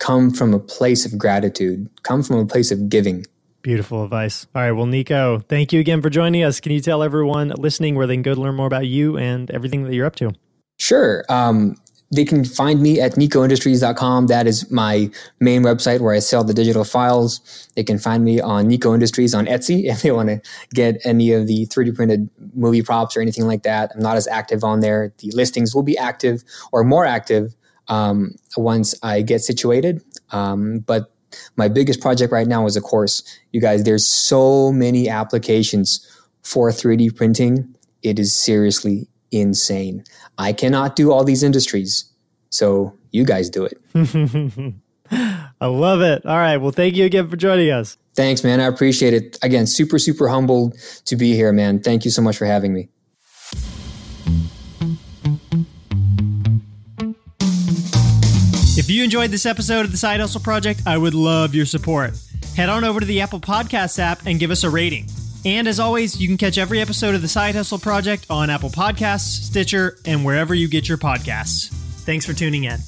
come 0.00 0.30
from 0.30 0.52
a 0.52 0.58
place 0.58 1.06
of 1.06 1.16
gratitude 1.18 1.88
come 2.02 2.22
from 2.22 2.38
a 2.38 2.46
place 2.46 2.70
of 2.70 2.88
giving 2.88 3.24
Beautiful 3.66 4.04
advice. 4.04 4.46
All 4.54 4.62
right. 4.62 4.70
Well, 4.70 4.86
Nikko, 4.86 5.40
thank 5.40 5.72
you 5.72 5.80
again 5.80 6.00
for 6.00 6.08
joining 6.08 6.44
us. 6.44 6.60
Can 6.60 6.70
you 6.70 6.80
tell 6.80 7.02
everyone 7.02 7.48
listening 7.48 7.96
where 7.96 8.06
they 8.06 8.14
can 8.14 8.22
go 8.22 8.32
to 8.32 8.40
learn 8.40 8.54
more 8.54 8.68
about 8.68 8.86
you 8.86 9.18
and 9.18 9.50
everything 9.50 9.82
that 9.82 9.92
you're 9.92 10.06
up 10.06 10.14
to? 10.16 10.34
Sure. 10.78 11.24
Um, 11.28 11.76
they 12.12 12.24
can 12.24 12.44
find 12.44 12.80
me 12.80 13.00
at 13.00 13.12
nikkoindustries.com. 13.12 14.28
That 14.28 14.46
is 14.46 14.70
my 14.70 15.10
main 15.40 15.62
website 15.62 16.00
where 16.00 16.14
I 16.14 16.20
sell 16.20 16.44
the 16.44 16.54
digital 16.54 16.84
files. 16.84 17.68
They 17.74 17.82
can 17.82 17.98
find 17.98 18.24
me 18.24 18.40
on 18.40 18.68
Nikko 18.68 18.94
Industries 18.94 19.34
on 19.34 19.46
Etsy 19.46 19.84
if 19.90 20.02
they 20.02 20.12
want 20.12 20.28
to 20.28 20.40
get 20.74 21.00
any 21.04 21.32
of 21.32 21.46
the 21.46 21.66
3D 21.66 21.94
printed 21.94 22.28
movie 22.54 22.82
props 22.82 23.16
or 23.16 23.20
anything 23.20 23.46
like 23.46 23.64
that. 23.64 23.90
I'm 23.94 24.02
not 24.02 24.16
as 24.16 24.28
active 24.28 24.62
on 24.62 24.80
there. 24.80 25.12
The 25.18 25.30
listings 25.32 25.74
will 25.74 25.82
be 25.82 25.98
active 25.98 26.44
or 26.72 26.84
more 26.84 27.04
active 27.04 27.54
um, 27.88 28.36
once 28.56 28.94
I 29.02 29.22
get 29.22 29.40
situated. 29.40 30.02
Um, 30.30 30.80
but 30.80 31.12
my 31.56 31.68
biggest 31.68 32.00
project 32.00 32.32
right 32.32 32.46
now 32.46 32.66
is 32.66 32.76
a 32.76 32.80
course. 32.80 33.22
You 33.52 33.60
guys, 33.60 33.84
there's 33.84 34.08
so 34.08 34.72
many 34.72 35.08
applications 35.08 36.06
for 36.42 36.70
3D 36.70 37.14
printing. 37.16 37.74
It 38.02 38.18
is 38.18 38.34
seriously 38.34 39.08
insane. 39.30 40.04
I 40.38 40.52
cannot 40.52 40.96
do 40.96 41.12
all 41.12 41.24
these 41.24 41.42
industries. 41.42 42.10
So 42.50 42.96
you 43.10 43.24
guys 43.24 43.50
do 43.50 43.64
it. 43.66 43.80
I 45.60 45.66
love 45.66 46.00
it. 46.00 46.24
All 46.26 46.36
right. 46.36 46.56
Well, 46.56 46.72
thank 46.72 46.96
you 46.96 47.04
again 47.04 47.28
for 47.28 47.36
joining 47.36 47.70
us. 47.70 47.96
Thanks, 48.14 48.42
man. 48.42 48.60
I 48.60 48.64
appreciate 48.64 49.14
it. 49.14 49.38
Again, 49.42 49.66
super, 49.66 49.98
super 49.98 50.28
humbled 50.28 50.76
to 51.04 51.16
be 51.16 51.34
here, 51.34 51.52
man. 51.52 51.80
Thank 51.80 52.04
you 52.04 52.10
so 52.10 52.22
much 52.22 52.36
for 52.36 52.46
having 52.46 52.72
me. 52.72 52.88
If 58.78 58.90
you 58.90 59.02
enjoyed 59.02 59.30
this 59.30 59.46
episode 59.46 59.84
of 59.84 59.90
the 59.90 59.96
Side 59.96 60.20
Hustle 60.20 60.40
Project, 60.40 60.82
I 60.86 60.96
would 60.96 61.14
love 61.14 61.54
your 61.54 61.66
support. 61.66 62.12
Head 62.56 62.68
on 62.68 62.84
over 62.84 63.00
to 63.00 63.06
the 63.06 63.20
Apple 63.20 63.40
Podcasts 63.40 63.98
app 63.98 64.26
and 64.26 64.38
give 64.38 64.50
us 64.50 64.64
a 64.64 64.70
rating. 64.70 65.06
And 65.46 65.68
as 65.68 65.78
always, 65.78 66.20
you 66.20 66.26
can 66.26 66.36
catch 66.36 66.58
every 66.58 66.80
episode 66.80 67.14
of 67.14 67.22
the 67.22 67.28
Side 67.28 67.54
Hustle 67.54 67.78
Project 67.78 68.26
on 68.28 68.50
Apple 68.50 68.68
Podcasts, 68.68 69.44
Stitcher, 69.44 69.96
and 70.04 70.24
wherever 70.24 70.56
you 70.56 70.66
get 70.66 70.88
your 70.88 70.98
podcasts. 70.98 71.68
Thanks 72.02 72.26
for 72.26 72.32
tuning 72.32 72.64
in. 72.64 72.80